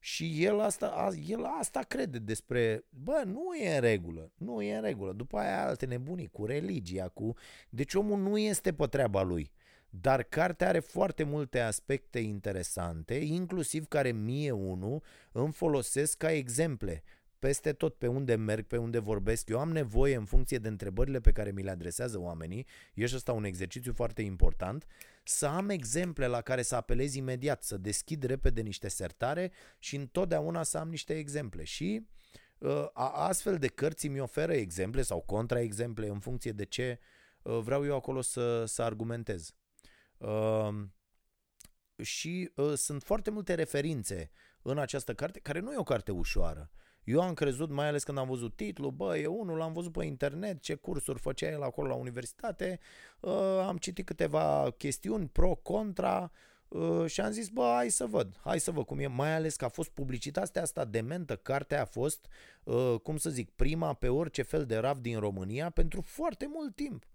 [0.06, 4.82] și el asta, el asta crede despre, bă, nu e în regulă, nu e în
[4.82, 5.12] regulă.
[5.12, 7.34] După aia alte nebunii cu religia, cu...
[7.68, 9.52] Deci omul nu este pe treaba lui.
[10.00, 15.02] dar cartea are foarte multe aspecte interesante, inclusiv care mie unul
[15.32, 17.02] îmi folosesc ca exemple
[17.38, 19.48] peste tot pe unde merg, pe unde vorbesc.
[19.48, 23.14] Eu am nevoie în funcție de întrebările pe care mi le adresează oamenii, e și
[23.14, 24.86] ăsta un exercițiu foarte important,
[25.24, 30.62] să am exemple la care să apelez imediat, să deschid repede niște sertare și întotdeauna
[30.62, 31.64] să am niște exemple.
[31.64, 32.06] Și
[32.58, 36.98] uh, astfel de cărți mi oferă exemple sau contraexemple în funcție de ce
[37.42, 39.54] uh, vreau eu acolo să, să argumentez.
[40.16, 40.86] Uh,
[42.02, 44.30] și uh, sunt foarte multe referințe
[44.62, 46.70] în această carte, care nu e o carte ușoară.
[47.04, 50.04] Eu am crezut, mai ales când am văzut titlul, bă, e unul, l-am văzut pe
[50.04, 52.80] internet, ce cursuri făcea el acolo la universitate,
[53.20, 53.32] uh,
[53.66, 56.30] am citit câteva chestiuni pro, contra
[56.68, 59.56] uh, și am zis, bă, hai să văd, hai să văd cum e, mai ales
[59.56, 62.26] că a fost publicitatea asta dementă, cartea a fost,
[62.64, 66.74] uh, cum să zic, prima pe orice fel de raf din România pentru foarte mult
[66.74, 67.06] timp.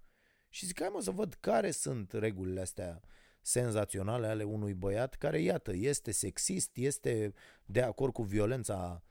[0.49, 2.99] Și zic, hai mă să văd care sunt regulile astea
[3.41, 7.33] senzaționale ale unui băiat care, iată, este sexist, este
[7.65, 9.08] de acord cu violența Uh,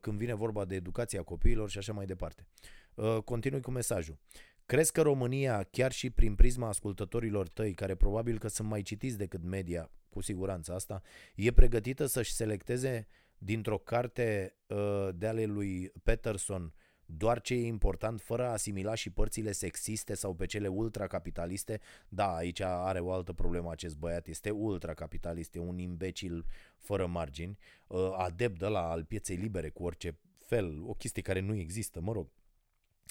[0.00, 2.46] când vine vorba de educația copiilor și așa mai departe.
[2.94, 4.18] Uh, continui cu mesajul.
[4.66, 9.18] Crezi că România, chiar și prin prisma ascultătorilor tăi, care probabil că sunt mai citiți
[9.18, 11.02] decât media, cu siguranță asta,
[11.34, 13.06] e pregătită să-și selecteze
[13.38, 16.74] dintr-o carte uh, de ale lui Peterson
[17.16, 21.80] doar ce e important fără a asimila și părțile sexiste sau pe cele ultracapitaliste.
[22.08, 26.46] Da, aici are o altă problemă acest băiat, este ultracapitalist, e un imbecil
[26.76, 31.40] fără margini, uh, adept de la al pieței libere cu orice fel, o chestie care
[31.40, 32.28] nu există, mă rog.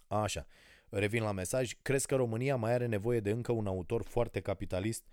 [0.08, 0.48] Așa,
[0.90, 1.74] revin la mesaj.
[1.82, 5.04] Crezi că România mai are nevoie de încă un autor foarte capitalist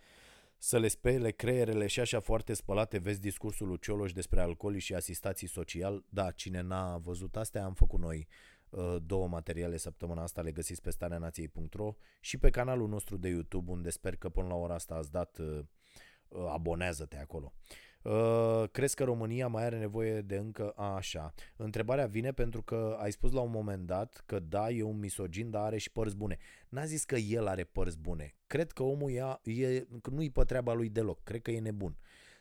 [0.59, 4.95] să le spele creierele și așa foarte spălate, vezi discursul lui Cioloș despre alcooli și
[4.95, 6.05] asistații social?
[6.09, 8.56] Da, cine n-a văzut astea, am făcut noi Uh,
[9.03, 13.91] două materiale săptămâna asta, le găsiți pe staneanației.ro și pe canalul nostru de YouTube, unde
[13.91, 15.59] sper că până la ora asta ați dat uh,
[16.29, 17.53] uh, abonează-te acolo.
[18.73, 21.35] crezi că România mai are nevoie de încă a, așa?
[21.57, 25.51] Întrebarea vine pentru că ai spus la un moment dat că da, e un misogin,
[25.51, 26.37] dar are și părți bune.
[26.69, 28.35] N-a zis că el are părți bune.
[28.47, 31.23] Cred că omul e, e, nu-i pe treaba lui deloc.
[31.23, 31.97] Cred că e nebun.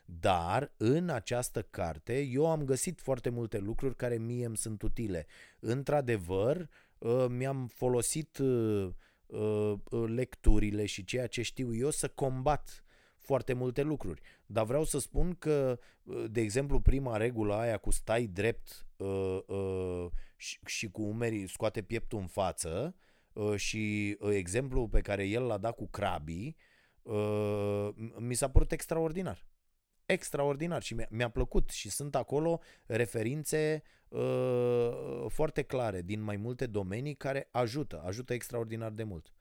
[0.06, 5.26] Dar în această carte eu am găsit foarte multe lucruri care mie îmi sunt utile.
[5.60, 8.90] Într-adevăr, uh, mi-am folosit uh,
[9.26, 12.84] uh, lecturile și ceea ce știu eu să combat
[13.20, 14.22] foarte multe lucruri.
[14.46, 15.80] Dar vreau să spun că,
[16.30, 18.88] de exemplu, prima regulă aia cu stai drept
[20.66, 22.96] și cu umerii scoate pieptul în față
[23.56, 26.56] și exemplu pe care el l-a dat cu crabii,
[28.18, 29.46] mi s-a părut extraordinar
[30.06, 36.66] extraordinar și mi-a, mi-a plăcut și sunt acolo referințe uh, foarte clare din mai multe
[36.66, 39.34] domenii care ajută, ajută extraordinar de mult.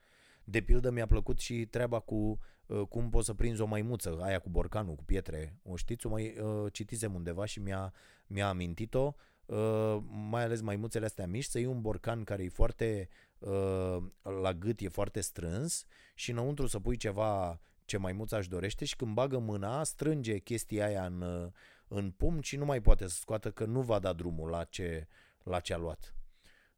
[0.44, 4.38] De pildă mi-a plăcut și treaba cu uh, cum poți să prinzi o maimuță, aia
[4.38, 5.58] cu borcanul, cu pietre.
[5.62, 6.06] O știți?
[6.06, 7.92] O mai uh, citisem undeva și mi-a,
[8.26, 9.14] mi-a amintit-o.
[9.46, 9.98] Uh,
[10.30, 13.08] mai ales maimuțele astea mici, să iei un borcan care e foarte
[13.38, 13.96] uh,
[14.42, 15.84] la gât, e foarte strâns
[16.14, 20.86] și înăuntru să pui ceva ce maimuța își dorește și când bagă mâna, strânge chestia
[20.86, 21.50] aia în,
[21.88, 25.08] în pumn și nu mai poate să scoată că nu va da drumul la ce,
[25.42, 26.14] la ce a luat.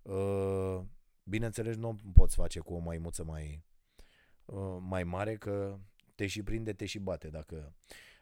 [0.03, 0.81] Uh,
[1.23, 3.65] bineînțeles, nu poți face cu o maimuță mai,
[4.45, 5.79] uh, mai mare că
[6.15, 7.75] te și prinde, te și bate dacă...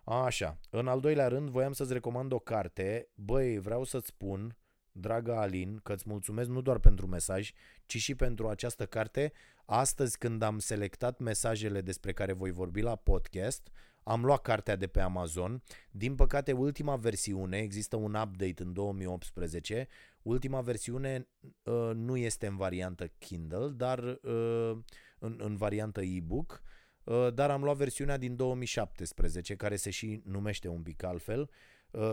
[0.04, 3.08] Așa, în al doilea rând voiam să-ți recomand o carte.
[3.14, 4.56] Băi, vreau să-ți spun,
[4.96, 7.52] dragă Alin, că îți mulțumesc nu doar pentru mesaj,
[7.86, 9.32] ci și pentru această carte.
[9.64, 13.70] Astăzi, când am selectat mesajele despre care voi vorbi la podcast,
[14.02, 15.62] am luat cartea de pe Amazon.
[15.90, 19.88] Din păcate, ultima versiune, există un update în 2018,
[20.22, 21.28] ultima versiune
[21.62, 24.78] uh, nu este în variantă Kindle, dar uh,
[25.18, 26.62] în, în variantă e-book,
[27.04, 31.40] uh, dar am luat versiunea din 2017, care se și numește un pic altfel.
[31.40, 31.48] Uh,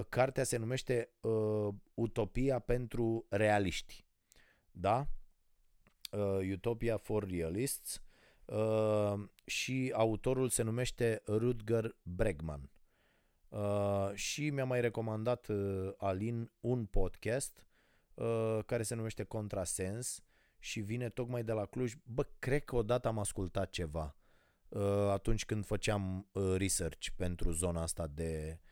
[0.09, 4.05] cartea se numește uh, Utopia pentru realiști.
[4.71, 5.07] Da?
[6.11, 8.01] uh, Utopia for Realists
[8.45, 9.13] uh,
[9.45, 12.71] și autorul se numește Rutger Bregman.
[13.49, 17.65] Uh, și mi-a mai recomandat uh, Alin un podcast
[18.13, 20.23] uh, care se numește Contrasens
[20.59, 21.93] și vine tocmai de la Cluj.
[22.03, 24.15] Bă, cred că odată am ascultat ceva
[24.69, 28.70] uh, atunci când făceam uh, research pentru zona asta de uh,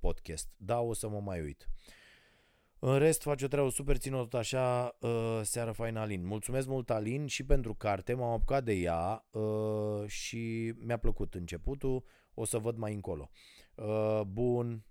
[0.00, 0.48] podcast.
[0.56, 1.68] Da, o să mă mai uit.
[1.68, 6.26] Uh, în rest, face o treabă super, ținut tot așa, uh, seara faină Alin.
[6.26, 12.04] Mulțumesc mult Alin și pentru carte, m-am apucat de ea uh, și mi-a plăcut începutul,
[12.34, 13.30] o să văd mai încolo.
[13.74, 14.84] Uh, bun,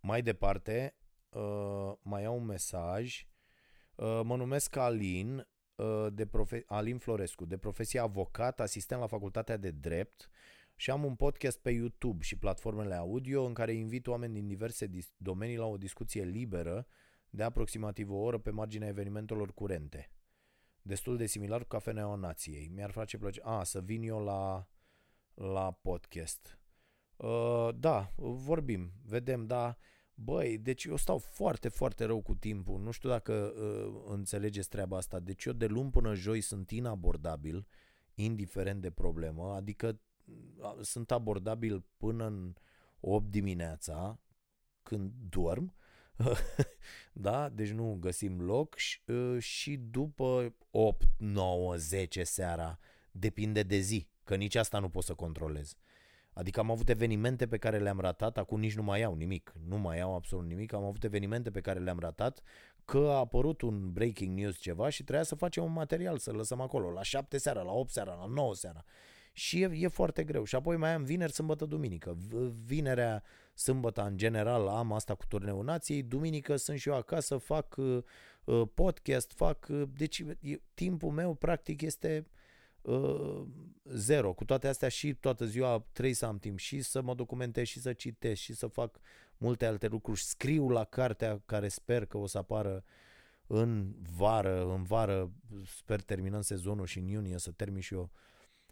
[0.00, 0.94] mai departe,
[1.30, 3.26] uh, mai au un mesaj.
[3.94, 9.56] Uh, mă numesc Alin, uh, de profe- Alin Florescu, de profesie avocat, asistent la facultatea
[9.56, 10.28] de drept.
[10.76, 14.90] Și am un podcast pe YouTube și platformele audio în care invit oameni din diverse
[15.16, 16.86] domenii la o discuție liberă
[17.30, 20.10] de aproximativ o oră pe marginea evenimentelor curente.
[20.82, 22.68] Destul de similar cu Cafeneaua Nației.
[22.74, 23.46] Mi-ar face plăcere...
[23.46, 24.68] A, să vin eu la,
[25.34, 26.60] la podcast.
[27.16, 29.76] Uh, da, vorbim, vedem, da.
[30.14, 32.80] Băi, deci eu stau foarte, foarte rău cu timpul.
[32.80, 35.20] Nu știu dacă uh, înțelegeți treaba asta.
[35.20, 37.66] Deci eu de luni până joi sunt inabordabil,
[38.14, 39.54] indiferent de problemă.
[39.54, 40.11] Adică uh,
[40.80, 42.54] sunt abordabil până în
[43.00, 44.18] 8 dimineața,
[44.82, 45.74] când dorm.
[47.12, 47.48] da?
[47.48, 52.78] Deci nu găsim loc și, uh, și după 8, 9, 10 seara,
[53.12, 55.76] depinde de zi, că nici asta nu pot să controlez.
[56.32, 59.78] Adică am avut evenimente pe care le-am ratat, acum nici nu mai iau nimic, nu
[59.78, 62.42] mai iau absolut nimic, am avut evenimente pe care le-am ratat,
[62.84, 66.60] că a apărut un breaking news ceva și trebuia să facem un material, să lăsăm
[66.60, 68.84] acolo, la 7 seara, la 8 seara, la 9 seara.
[69.32, 70.44] Și e, e foarte greu.
[70.44, 72.16] Și apoi mai am vineri, sâmbătă, duminică.
[72.64, 73.22] Vinerea,
[73.54, 76.02] sâmbătă, în general, am asta cu turneul nației.
[76.02, 78.02] Duminică sunt și eu acasă, fac uh,
[78.44, 79.66] uh podcast, fac...
[79.70, 82.26] Uh, deci e, timpul meu, practic, este
[82.82, 83.42] uh,
[83.84, 84.32] zero.
[84.32, 87.80] Cu toate astea și toată ziua trebuie să am timp și să mă documentez și
[87.80, 89.00] să citesc și să fac
[89.36, 90.20] multe alte lucruri.
[90.20, 92.84] Scriu la cartea care sper că o să apară
[93.46, 95.32] în vară, în vară
[95.76, 98.10] sper terminând sezonul și în iunie să termin și eu.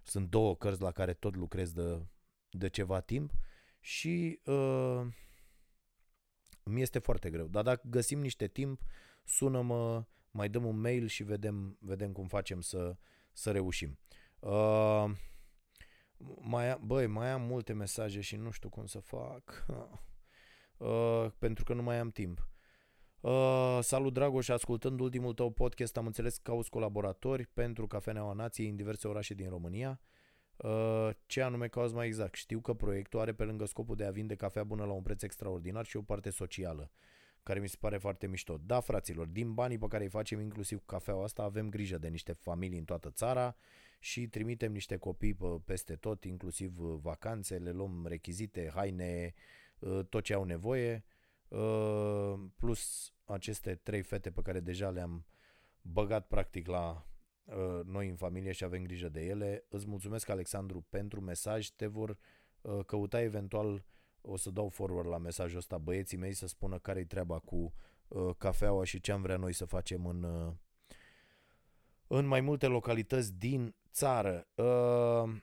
[0.03, 2.07] Sunt două cărți la care tot lucrez de,
[2.51, 3.33] de ceva timp
[3.81, 5.07] și uh,
[6.65, 7.47] mi este foarte greu.
[7.47, 8.83] Dar dacă găsim niște timp,
[9.25, 12.97] sună-mă, mai dăm un mail și vedem, vedem cum facem să,
[13.33, 13.99] să reușim.
[14.39, 15.11] Uh,
[16.41, 19.67] mai, băi, mai am multe mesaje și nu știu cum să fac.
[20.81, 22.49] Uh, pentru că nu mai am timp.
[23.21, 28.69] Uh, salut Dragoș, ascultând ultimul tău podcast am înțeles că cauți colaboratori pentru Cafeneaua Nației
[28.69, 30.01] în diverse orașe din România.
[30.57, 32.35] Uh, ce anume cauți mai exact?
[32.35, 35.23] Știu că proiectul are pe lângă scopul de a vinde cafea bună la un preț
[35.23, 36.91] extraordinar și o parte socială
[37.43, 38.59] care mi se pare foarte mișto.
[38.67, 42.09] Da, fraților, din banii pe care îi facem inclusiv cu cafeaua asta, avem grijă de
[42.09, 43.57] niște familii în toată țara
[43.99, 49.35] și trimitem niște copii pe, peste tot, inclusiv uh, vacanțe, le luăm rechizite, haine,
[49.79, 51.10] uh, tot ce au nevoie, uh,
[52.57, 55.27] plus aceste trei fete pe care deja le-am
[55.83, 57.07] băgat practic la
[57.85, 59.65] noi în familie și avem grijă de ele.
[59.69, 61.69] Îți mulțumesc, Alexandru, pentru mesaj.
[61.69, 62.19] Te vor
[62.87, 63.85] căuta eventual
[64.21, 67.75] o să dau forward la mesajul ăsta băieții mei să spună care-i treaba cu
[68.09, 70.53] uh, cafeaua și ce am vrea noi să facem în, uh,
[72.07, 74.49] în mai multe localități din țară.
[74.55, 75.37] Uh,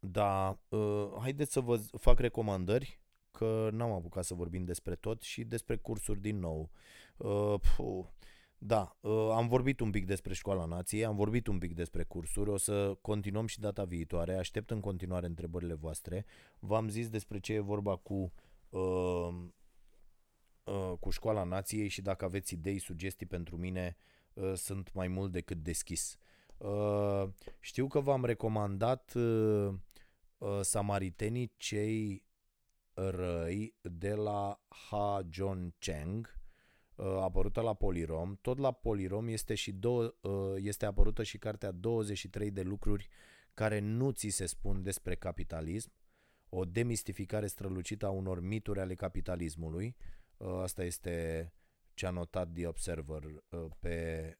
[0.00, 3.00] da, uh, haideți să vă fac recomandări
[3.38, 6.70] că n-am apucat să vorbim despre tot și despre cursuri din nou.
[7.16, 8.06] Uh, puh,
[8.58, 12.50] da, uh, am vorbit un pic despre Școala Nației, am vorbit un pic despre cursuri,
[12.50, 16.24] o să continuăm și data viitoare, aștept în continuare întrebările voastre.
[16.58, 18.32] V-am zis despre ce e vorba cu,
[18.68, 19.28] uh,
[20.64, 23.96] uh, cu Școala Nației și dacă aveți idei, sugestii pentru mine,
[24.32, 26.18] uh, sunt mai mult decât deschis.
[26.56, 27.28] Uh,
[27.60, 29.68] știu că v-am recomandat uh,
[30.38, 32.26] uh, Samaritenii cei
[33.10, 36.38] răi de la Ha John Cheng,
[36.98, 38.36] Uh, apărută la Polirom.
[38.40, 43.08] Tot la Polirom este, și două, uh, este apărută și cartea 23 de lucruri
[43.54, 45.92] care nu ți se spun despre capitalism,
[46.48, 49.96] o demistificare strălucită a unor mituri ale capitalismului.
[50.36, 51.52] Uh, asta este
[51.94, 53.22] ce a notat The Observer
[53.78, 54.38] pe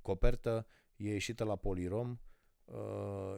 [0.00, 0.66] copertă.
[0.96, 2.18] E ieșită la Polirom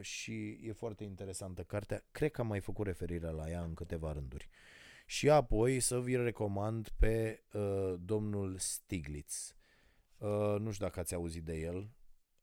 [0.01, 2.05] și e foarte interesantă cartea.
[2.11, 4.49] Cred că am mai făcut referire la ea în câteva rânduri.
[5.07, 9.55] Și apoi să vi recomand pe uh, domnul Stiglitz.
[10.18, 11.91] Uh, nu știu dacă ați auzit de el,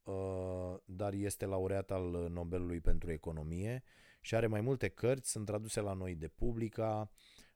[0.04, 3.82] uh, dar este laureat al Nobelului pentru Economie
[4.20, 7.10] și are mai multe cărți, sunt traduse la noi de Publica.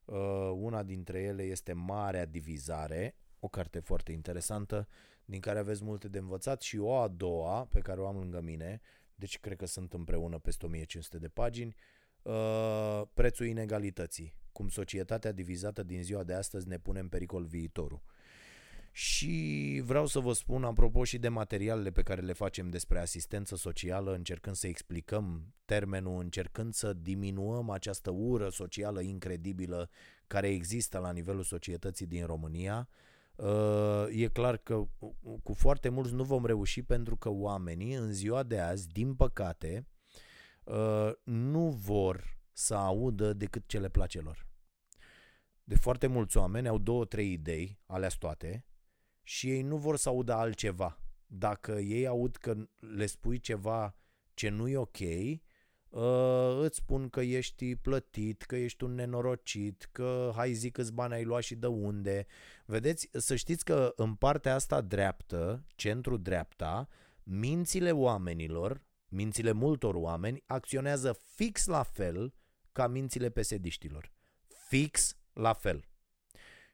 [0.05, 4.89] Uh, una dintre ele este Marea Divizare, o carte foarte interesantă,
[5.25, 8.41] din care aveți multe de învățat și o a doua, pe care o am lângă
[8.41, 8.81] mine,
[9.15, 11.75] deci cred că sunt împreună peste 1500 de pagini,
[12.23, 18.03] uh, Prețul inegalității cum societatea divizată din ziua de astăzi ne pune în pericol viitorul.
[18.93, 23.57] Și vreau să vă spun, apropo și de materialele pe care le facem despre asistență
[23.57, 29.91] socială, încercând să explicăm termenul, încercând să diminuăm această ură socială incredibilă
[30.27, 33.14] care există la nivelul societății din România, uh,
[34.11, 34.89] e clar că
[35.43, 39.87] cu foarte mulți nu vom reuși pentru că oamenii în ziua de azi, din păcate,
[40.65, 44.47] uh, nu vor să audă decât ce le place lor.
[45.65, 48.65] De foarte mulți oameni au două, trei idei, alea toate,
[49.23, 50.99] și ei nu vor să audă altceva.
[51.27, 53.97] Dacă ei aud că le spui ceva
[54.35, 54.99] ce nu e ok,
[55.95, 61.15] uh, îți spun că ești plătit, că ești un nenorocit, că hai zi câți bani
[61.15, 62.27] ai luat și de unde.
[62.67, 66.89] Vedeți, să știți că în partea asta dreaptă, centru-dreapta,
[67.23, 72.35] mințile oamenilor, mințile multor oameni, acționează fix la fel
[72.73, 74.13] ca mințile pesediștilor.
[74.69, 75.85] Fix la fel.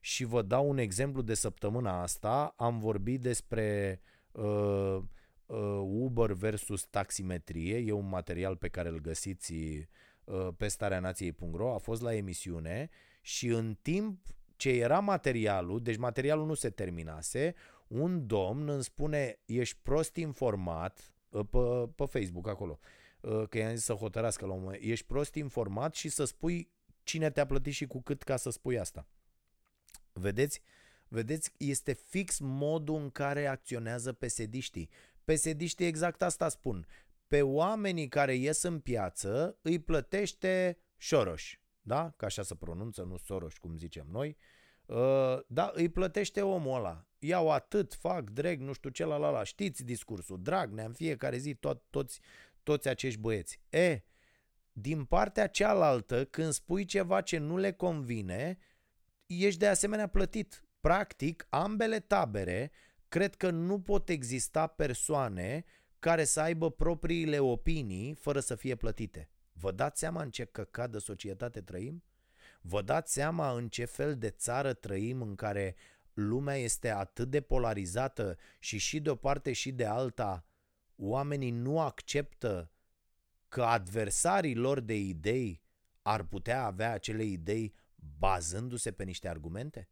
[0.01, 2.55] Și vă dau un exemplu de săptămâna asta.
[2.57, 4.01] Am vorbit despre
[4.33, 5.03] uh, uh,
[5.83, 7.77] Uber versus taximetrie.
[7.77, 9.53] E un material pe care îl găsiți
[10.25, 11.75] uh, pe stareanației.ro.
[11.75, 12.91] A fost la emisiune
[13.21, 14.27] și în timp
[14.57, 17.55] ce era materialul, deci materialul nu se terminase,
[17.87, 21.59] un domn îmi spune, ești prost informat, uh, pe,
[21.95, 22.79] pe Facebook acolo,
[23.21, 26.71] uh, că i-am zis să hotărască la un moment, ești prost informat și să spui
[27.03, 29.07] cine te-a plătit și cu cât ca să spui asta.
[30.13, 30.63] Vedeți?
[31.13, 34.91] Vedeți, este fix modul în care acționează pesediștii.
[35.25, 36.87] Pesediștii exact asta spun.
[37.27, 41.43] Pe oamenii care ies în piață îi plătește Soros,
[41.81, 42.13] da?
[42.17, 44.37] Ca așa se pronunță, nu Soros, cum zicem noi.
[44.87, 47.07] Uh, da, îi plătește omul ăla.
[47.19, 49.43] Iau atât, fac, drag, nu știu ce, la la la.
[49.43, 52.21] Știți discursul, Dragnea în fiecare zi, tot, toți,
[52.63, 53.61] toți acești băieți.
[53.69, 54.03] E,
[54.73, 58.59] din partea cealaltă, când spui ceva ce nu le convine,
[59.27, 60.65] ești de asemenea plătit.
[60.81, 62.71] Practic, ambele tabere
[63.11, 65.65] cred că nu pot exista persoane
[65.99, 69.31] care să aibă propriile opinii fără să fie plătite.
[69.53, 72.05] Vă dați seama în ce căcat de societate trăim?
[72.61, 75.77] Vă dați seama în ce fel de țară trăim în care
[76.13, 80.45] lumea este atât de polarizată și și de o parte și de alta
[80.97, 82.73] oamenii nu acceptă
[83.49, 85.63] că adversarii lor de idei
[86.03, 87.75] ar putea avea acele idei
[88.19, 89.89] bazându-se pe niște argumente?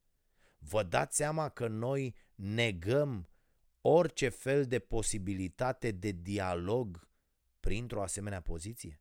[0.59, 3.29] Vă dați seama că noi negăm
[3.81, 7.09] orice fel de posibilitate de dialog
[7.61, 9.01] printr-o asemenea poziție?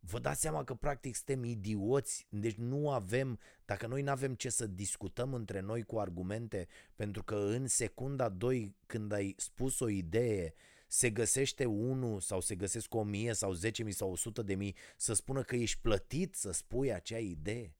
[0.00, 4.48] Vă dați seama că practic suntem idioți, deci nu avem, dacă noi nu avem ce
[4.48, 9.88] să discutăm între noi cu argumente, pentru că în secunda 2 când ai spus o
[9.88, 10.54] idee,
[10.86, 14.54] se găsește unul sau se găsesc o mie sau zece mii sau o sută de
[14.54, 17.74] mii să spună că ești plătit să spui acea idee.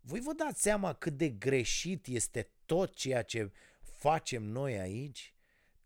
[0.00, 3.52] Voi vă dați seama cât de greșit este tot ceea ce
[4.00, 5.34] facem noi aici?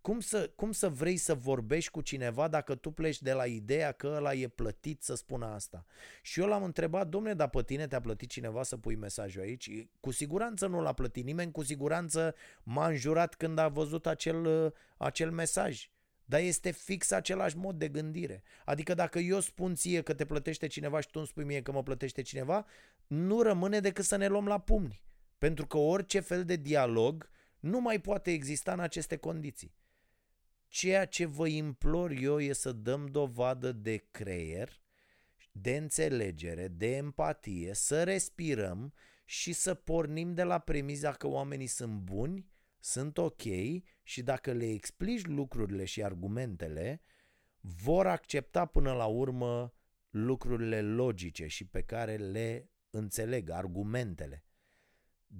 [0.00, 3.92] Cum să, cum să vrei să vorbești cu cineva dacă tu pleci de la ideea
[3.92, 5.86] că ăla e plătit să spună asta?
[6.22, 9.86] Și eu l-am întrebat, domne, dar pe tine te-a plătit cineva să pui mesajul aici?
[10.00, 15.30] Cu siguranță nu l-a plătit nimeni, cu siguranță m-a înjurat când a văzut acel, acel
[15.30, 15.88] mesaj.
[16.24, 18.42] Dar este fix același mod de gândire.
[18.64, 21.72] Adică dacă eu spun ție că te plătește cineva și tu îmi spui mie că
[21.72, 22.66] mă plătește cineva,
[23.06, 25.02] nu rămâne decât să ne luăm la pumni.
[25.38, 27.30] Pentru că orice fel de dialog
[27.64, 29.74] nu mai poate exista în aceste condiții.
[30.68, 34.80] Ceea ce vă implor eu e să dăm dovadă de creier,
[35.52, 38.92] de înțelegere, de empatie, să respirăm
[39.24, 42.46] și să pornim de la premiza că oamenii sunt buni
[42.78, 43.42] sunt ok
[44.02, 47.00] și dacă le explici lucrurile și argumentele,
[47.60, 49.74] vor accepta până la urmă
[50.10, 54.43] lucrurile logice și pe care le înțeleg, argumentele.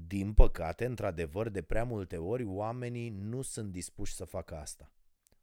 [0.07, 4.93] Din păcate, într-adevăr, de prea multe ori, oamenii nu sunt dispuși să facă asta.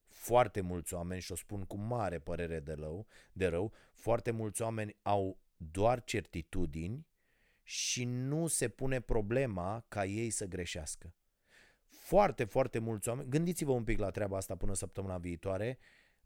[0.07, 4.61] Foarte mulți oameni, și o spun cu mare părere de rău, de rău, foarte mulți
[4.61, 7.07] oameni au doar certitudini
[7.63, 11.15] și nu se pune problema ca ei să greșească
[12.11, 15.77] foarte, foarte mulți oameni, gândiți-vă un pic la treaba asta până săptămâna viitoare,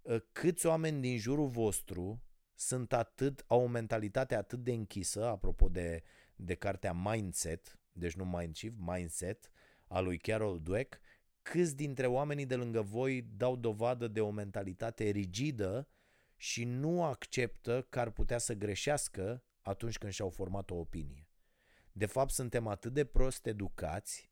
[0.05, 2.21] ă, câți oameni din jurul vostru
[2.55, 6.03] sunt atât, au o mentalitate atât de închisă, apropo de,
[6.35, 9.51] de cartea Mindset, deci nu Mind Shift, Mindset,
[9.87, 10.99] a lui Carol Dweck,
[11.41, 15.87] câți dintre oamenii de lângă voi dau dovadă de o mentalitate rigidă
[16.35, 21.27] și nu acceptă că ar putea să greșească atunci când și-au format o opinie.
[21.91, 24.29] De fapt, suntem atât de prost educați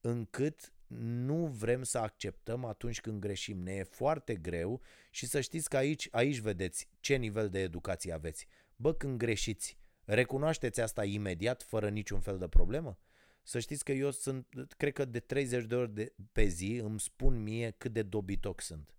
[0.00, 3.58] încât nu vrem să acceptăm atunci când greșim.
[3.62, 8.12] Ne e foarte greu și să știți că aici, aici vedeți ce nivel de educație
[8.12, 8.46] aveți.
[8.76, 12.98] Bă, când greșiți, recunoașteți asta imediat, fără niciun fel de problemă?
[13.42, 14.46] Să știți că eu sunt,
[14.76, 18.60] cred că de 30 de ori de, pe zi îmi spun mie cât de dobitoc
[18.60, 18.94] sunt.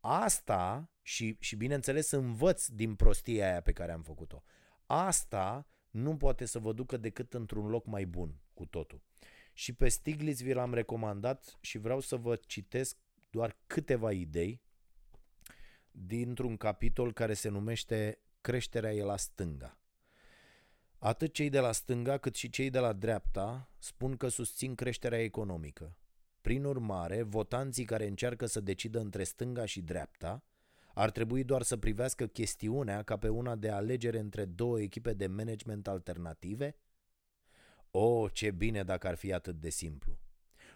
[0.00, 4.42] Asta, și, și bineînțeles învăț din prostia aia pe care am făcut-o,
[4.86, 9.02] asta nu poate să vă ducă decât într-un loc mai bun cu totul.
[9.52, 12.96] Și pe Stiglitz vi l-am recomandat și vreau să vă citesc
[13.30, 14.62] doar câteva idei
[15.90, 19.81] dintr-un capitol care se numește Creșterea e la stânga.
[21.04, 25.22] Atât cei de la stânga cât și cei de la dreapta spun că susțin creșterea
[25.22, 25.96] economică.
[26.40, 30.44] Prin urmare, votanții care încearcă să decidă între stânga și dreapta
[30.94, 35.26] Ar trebui doar să privească chestiunea ca pe una de alegere între două echipe de
[35.26, 36.76] management alternative?
[37.90, 40.18] O, oh, ce bine dacă ar fi atât de simplu.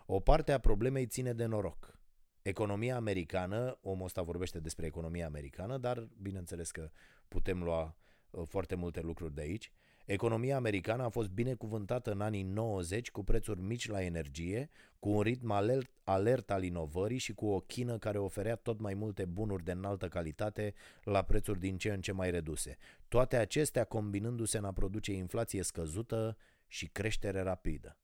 [0.07, 1.99] O parte a problemei ține de noroc.
[2.43, 6.91] Economia americană, omul ăsta vorbește despre economia americană, dar bineînțeles că
[7.29, 7.97] putem lua
[8.31, 9.73] uh, foarte multe lucruri de aici.
[10.07, 15.21] Economia americană a fost binecuvântată în anii 90 cu prețuri mici la energie, cu un
[15.21, 19.65] ritm alert, alert al inovării și cu o chină care oferea tot mai multe bunuri
[19.65, 22.77] de înaltă calitate la prețuri din ce în ce mai reduse.
[23.09, 27.97] Toate acestea combinându-se în a produce inflație scăzută și creștere rapidă.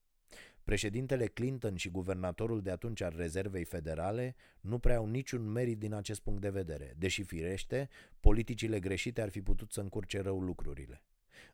[0.64, 5.94] Președintele Clinton și guvernatorul de atunci al Rezervei Federale nu prea au niciun merit din
[5.94, 7.88] acest punct de vedere, deși firește,
[8.20, 11.02] politicile greșite ar fi putut să încurce rău lucrurile.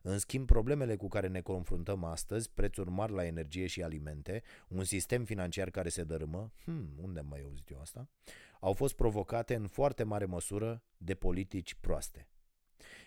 [0.01, 4.83] În schimb, problemele cu care ne confruntăm astăzi, prețuri mari la energie și alimente, un
[4.83, 8.09] sistem financiar care se dărâmă, hmm, unde am mai auzit eu asta,
[8.59, 12.27] au fost provocate în foarte mare măsură de politici proaste.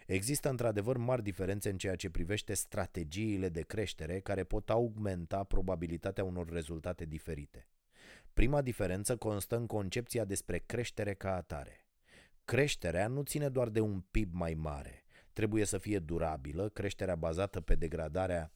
[0.06, 6.24] Există într-adevăr mari diferențe în ceea ce privește strategiile de creștere care pot augmenta probabilitatea
[6.24, 7.66] unor rezultate diferite.
[8.32, 11.86] Prima diferență constă în concepția despre creștere ca atare.
[12.44, 15.01] Creșterea nu ține doar de un PIB mai mare,
[15.32, 18.52] trebuie să fie durabilă, creșterea bazată pe degradarea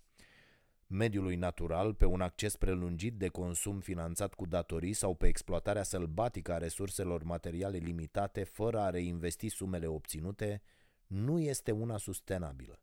[0.86, 6.53] mediului natural, pe un acces prelungit de consum finanțat cu datorii sau pe exploatarea sălbatică
[6.53, 10.62] a resurselor materiale limitate fără a reinvesti sumele obținute,
[11.07, 12.81] nu este una sustenabilă.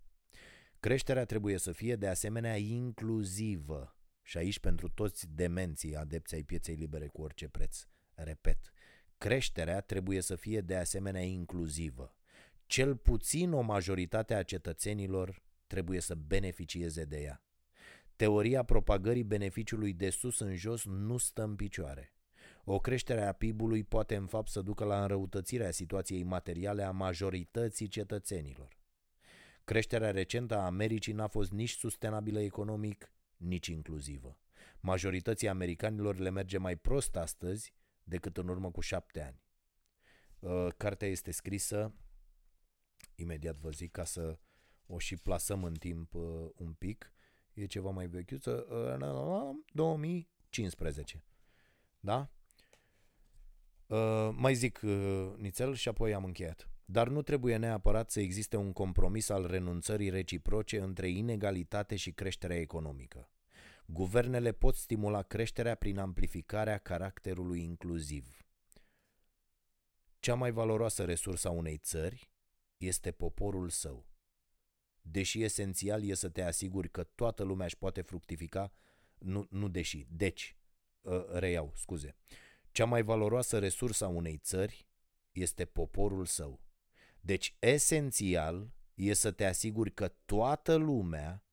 [0.79, 6.75] Creșterea trebuie să fie de asemenea inclusivă și aici pentru toți demenții adepți ai pieței
[6.75, 7.87] libere cu orice preț.
[8.13, 8.73] Repet,
[9.17, 12.17] creșterea trebuie să fie de asemenea inclusivă.
[12.65, 17.43] Cel puțin o majoritate a cetățenilor trebuie să beneficieze de ea.
[18.15, 22.13] Teoria propagării beneficiului de sus în jos nu stă în picioare.
[22.63, 27.87] O creștere a PIB-ului poate în fapt să ducă la înrăutățirea situației materiale a majorității
[27.87, 28.77] cetățenilor.
[29.63, 34.37] Creșterea recentă a Americii n-a fost nici sustenabilă economic, nici inclusivă.
[34.79, 37.73] Majorității americanilor le merge mai prost astăzi
[38.03, 39.41] decât în urmă cu șapte ani.
[40.39, 41.93] Uh, cartea este scrisă,
[43.15, 44.39] imediat vă zic, ca să
[44.85, 47.13] o și plasăm în timp uh, un pic,
[47.53, 48.67] e ceva mai vechiuță,
[49.73, 51.15] 2015.
[51.15, 51.31] Uh,
[51.99, 52.29] da?
[53.87, 56.67] Uh, mai zic uh, nițel și apoi am încheiat.
[56.85, 62.59] Dar nu trebuie neapărat să existe un compromis al renunțării reciproce între inegalitate și creșterea
[62.59, 63.29] economică.
[63.85, 68.37] Guvernele pot stimula creșterea prin amplificarea caracterului inclusiv.
[70.19, 72.32] Cea mai valoroasă resursă a unei țări
[72.85, 74.07] este poporul său.
[75.01, 78.73] Deși esențial e să te asiguri că toată lumea își poate fructifica,
[79.17, 80.57] nu, nu deși, deci,
[81.01, 82.15] uh, reiau, scuze,
[82.71, 84.87] cea mai valoroasă resursă a unei țări
[85.31, 86.61] este poporul său.
[87.21, 91.43] Deci, esențial e să te asiguri că toată lumea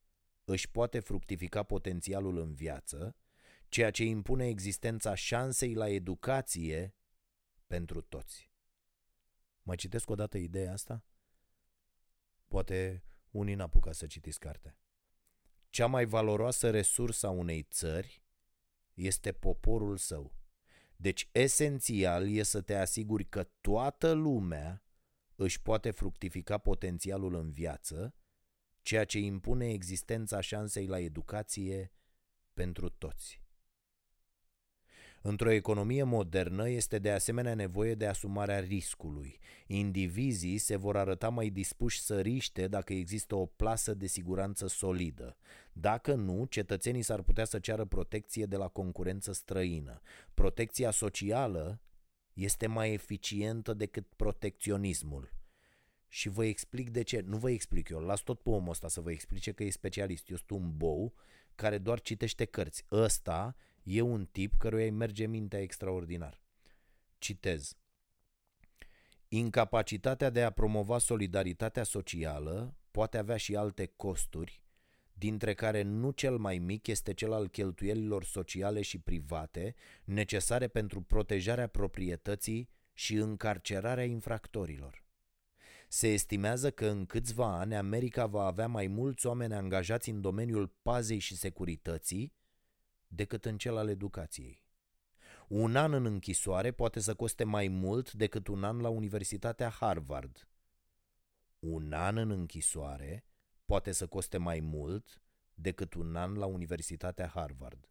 [0.44, 3.16] își poate fructifica potențialul în viață,
[3.68, 6.94] ceea ce impune existența șansei la educație
[7.66, 8.50] pentru toți.
[9.62, 11.04] Mai citesc o dată ideea asta?
[12.50, 14.78] Poate unii n-apucă să citiți cartea.
[15.68, 18.24] Cea mai valoroasă resursă a unei țări
[18.94, 20.34] este poporul său.
[20.96, 24.84] Deci, esențial e să te asiguri că toată lumea
[25.34, 28.14] își poate fructifica potențialul în viață,
[28.82, 31.92] ceea ce impune existența șansei la educație
[32.54, 33.42] pentru toți.
[35.22, 39.38] Într-o economie modernă este de asemenea nevoie de asumarea riscului.
[39.66, 45.36] Indivizii se vor arăta mai dispuși să riște dacă există o plasă de siguranță solidă.
[45.72, 50.00] Dacă nu, cetățenii s-ar putea să ceară protecție de la concurență străină.
[50.34, 51.80] Protecția socială
[52.32, 55.32] este mai eficientă decât protecționismul.
[56.08, 57.20] Și vă explic de ce.
[57.20, 60.30] Nu vă explic eu, las tot pe omul ăsta să vă explice că e specialist.
[60.30, 61.14] Eu sunt un bou
[61.54, 62.84] care doar citește cărți.
[62.90, 63.56] Ăsta
[63.92, 66.40] E un tip căruia îi merge mintea extraordinar.
[67.18, 67.76] Citez.
[69.28, 74.62] Incapacitatea de a promova solidaritatea socială poate avea și alte costuri,
[75.12, 81.00] dintre care nu cel mai mic este cel al cheltuielilor sociale și private necesare pentru
[81.00, 85.04] protejarea proprietății și încarcerarea infractorilor.
[85.88, 90.74] Se estimează că în câțiva ani America va avea mai mulți oameni angajați în domeniul
[90.82, 92.38] pazei și securității
[93.12, 94.64] decât în cel al educației.
[95.48, 100.48] Un an în închisoare poate să coste mai mult decât un an la Universitatea Harvard.
[101.58, 103.24] Un an în închisoare
[103.64, 105.22] poate să coste mai mult
[105.54, 107.88] decât un an la Universitatea Harvard.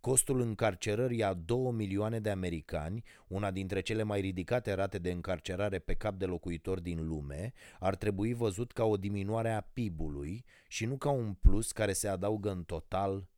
[0.00, 5.78] Costul încarcerării a 2 milioane de americani, una dintre cele mai ridicate rate de încarcerare
[5.78, 10.84] pe cap de locuitor din lume, ar trebui văzut ca o diminuare a PIB-ului și
[10.84, 13.28] nu ca un plus care se adaugă în total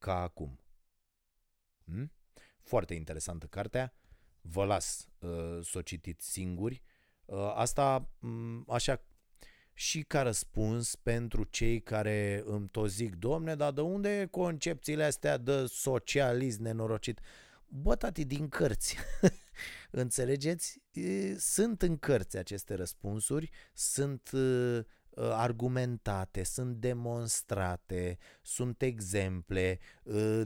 [0.00, 0.60] ca acum.
[1.84, 2.12] Hmm?
[2.60, 3.94] Foarte interesantă cartea,
[4.40, 6.82] vă las uh, să o citiți singuri.
[7.24, 9.04] Uh, asta, um, așa
[9.72, 15.36] și ca răspuns pentru cei care îmi tot zic, domne, dar de unde concepțiile astea
[15.36, 17.20] de socialism nenorocit?
[17.66, 18.96] Bă, tati, din cărți.
[19.90, 20.82] Înțelegeți?
[21.36, 24.30] Sunt în cărți aceste răspunsuri, sunt
[25.16, 29.78] argumentate, sunt demonstrate, sunt exemple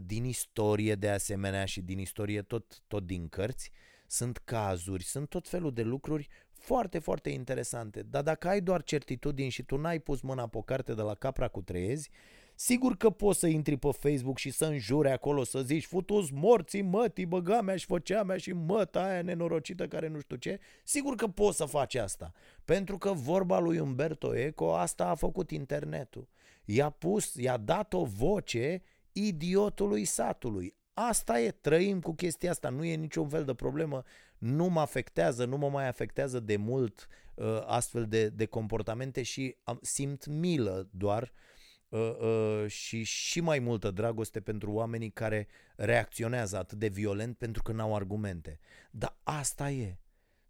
[0.03, 3.70] din istorie de asemenea și din istorie tot, tot din cărți,
[4.07, 8.03] sunt cazuri, sunt tot felul de lucruri foarte, foarte interesante.
[8.03, 11.15] Dar dacă ai doar certitudini și tu n-ai pus mâna pe o carte de la
[11.15, 12.11] Capra cu Treiezi,
[12.55, 16.83] sigur că poți să intri pe Facebook și să înjure acolo, să zici futus morții
[16.83, 20.61] mătii, băga mea și făcea mea și măta aia nenorocită care nu știu ce.
[20.85, 22.33] Sigur că poți să faci asta.
[22.65, 26.29] Pentru că vorba lui Umberto Eco, asta a făcut internetul.
[26.65, 28.83] I-a pus, i-a dat o voce
[29.13, 30.75] idiotului satului.
[30.95, 34.03] Asta e, trăim cu chestia asta, nu e niciun fel de problemă,
[34.39, 39.57] nu mă afectează, nu mă mai afectează de mult uh, astfel de, de comportamente și
[39.63, 41.54] am, simt milă doar uh,
[41.99, 45.47] uh, și și mai multă dragoste pentru oamenii care
[45.77, 48.59] reacționează atât de violent pentru că n-au argumente.
[48.91, 49.99] Dar asta e.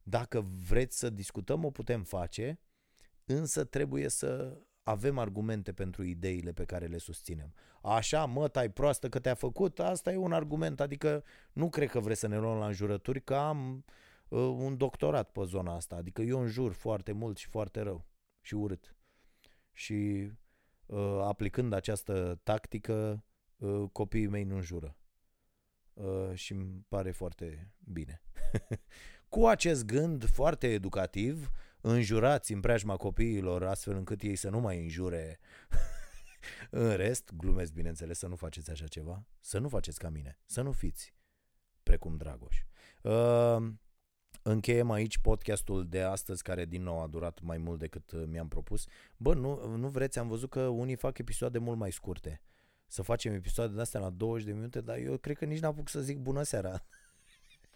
[0.02, 2.60] Dacă vreți să discutăm, o putem face,
[3.24, 7.54] însă trebuie să avem argumente pentru ideile pe care le susținem.
[7.82, 12.00] Așa, mă, tai proastă că te-a făcut, asta e un argument, adică nu cred că
[12.00, 13.84] vreți să ne luăm la înjurături, că am
[14.28, 18.06] uh, un doctorat pe zona asta, adică eu înjur foarte mult și foarte rău
[18.40, 18.94] și urât.
[19.72, 20.32] Și uh,
[21.22, 23.24] aplicând această tactică,
[23.56, 24.96] uh, copiii mei nu înjură.
[25.92, 28.22] Uh, și îmi pare foarte bine.
[29.28, 31.50] Cu acest gând foarte educativ,
[31.80, 35.38] înjurați în preajma copiilor astfel încât ei să nu mai înjure
[36.70, 40.62] în rest, glumesc bineînțeles să nu faceți așa ceva, să nu faceți ca mine, să
[40.62, 41.14] nu fiți
[41.82, 42.62] precum Dragoș.
[43.02, 43.72] Uh,
[44.46, 48.48] încheiem aici podcastul de astăzi, care din nou a durat mai mult decât uh, mi-am
[48.48, 48.86] propus.
[49.16, 52.42] Bă, nu, nu vreți, am văzut că unii fac episoade mult mai scurte.
[52.86, 55.88] Să facem episoade de astea la 20 de minute, dar eu cred că nici n-apuc
[55.88, 56.86] să zic bună seara.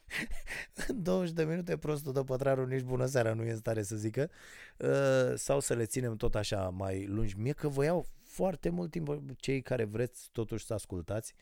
[0.95, 4.31] 20 de minute prostul de pătrarul nici bună seara nu e în stare să zică
[4.78, 7.39] uh, sau să le ținem tot așa mai lungi.
[7.39, 11.35] Mie că vă iau foarte mult timp cei care vreți totuși să ascultați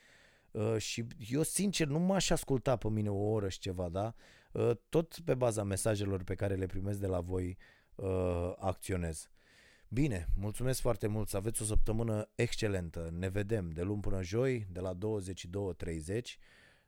[0.51, 4.15] uh, și eu sincer nu m-aș asculta pe mine o oră și ceva, da?
[4.57, 7.59] Uh, tot pe baza mesajelor pe care le primesc de la voi
[7.95, 9.31] uh, acționez.
[9.89, 13.09] Bine, mulțumesc foarte mult, să aveți o săptămână excelentă.
[13.13, 16.21] Ne vedem de luni până joi, de la 22.30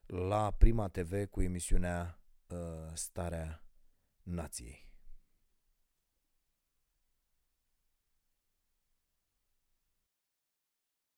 [0.06, 2.58] la Prima TV cu emisiunea uh,
[2.94, 3.64] Starea
[4.22, 4.87] Nației.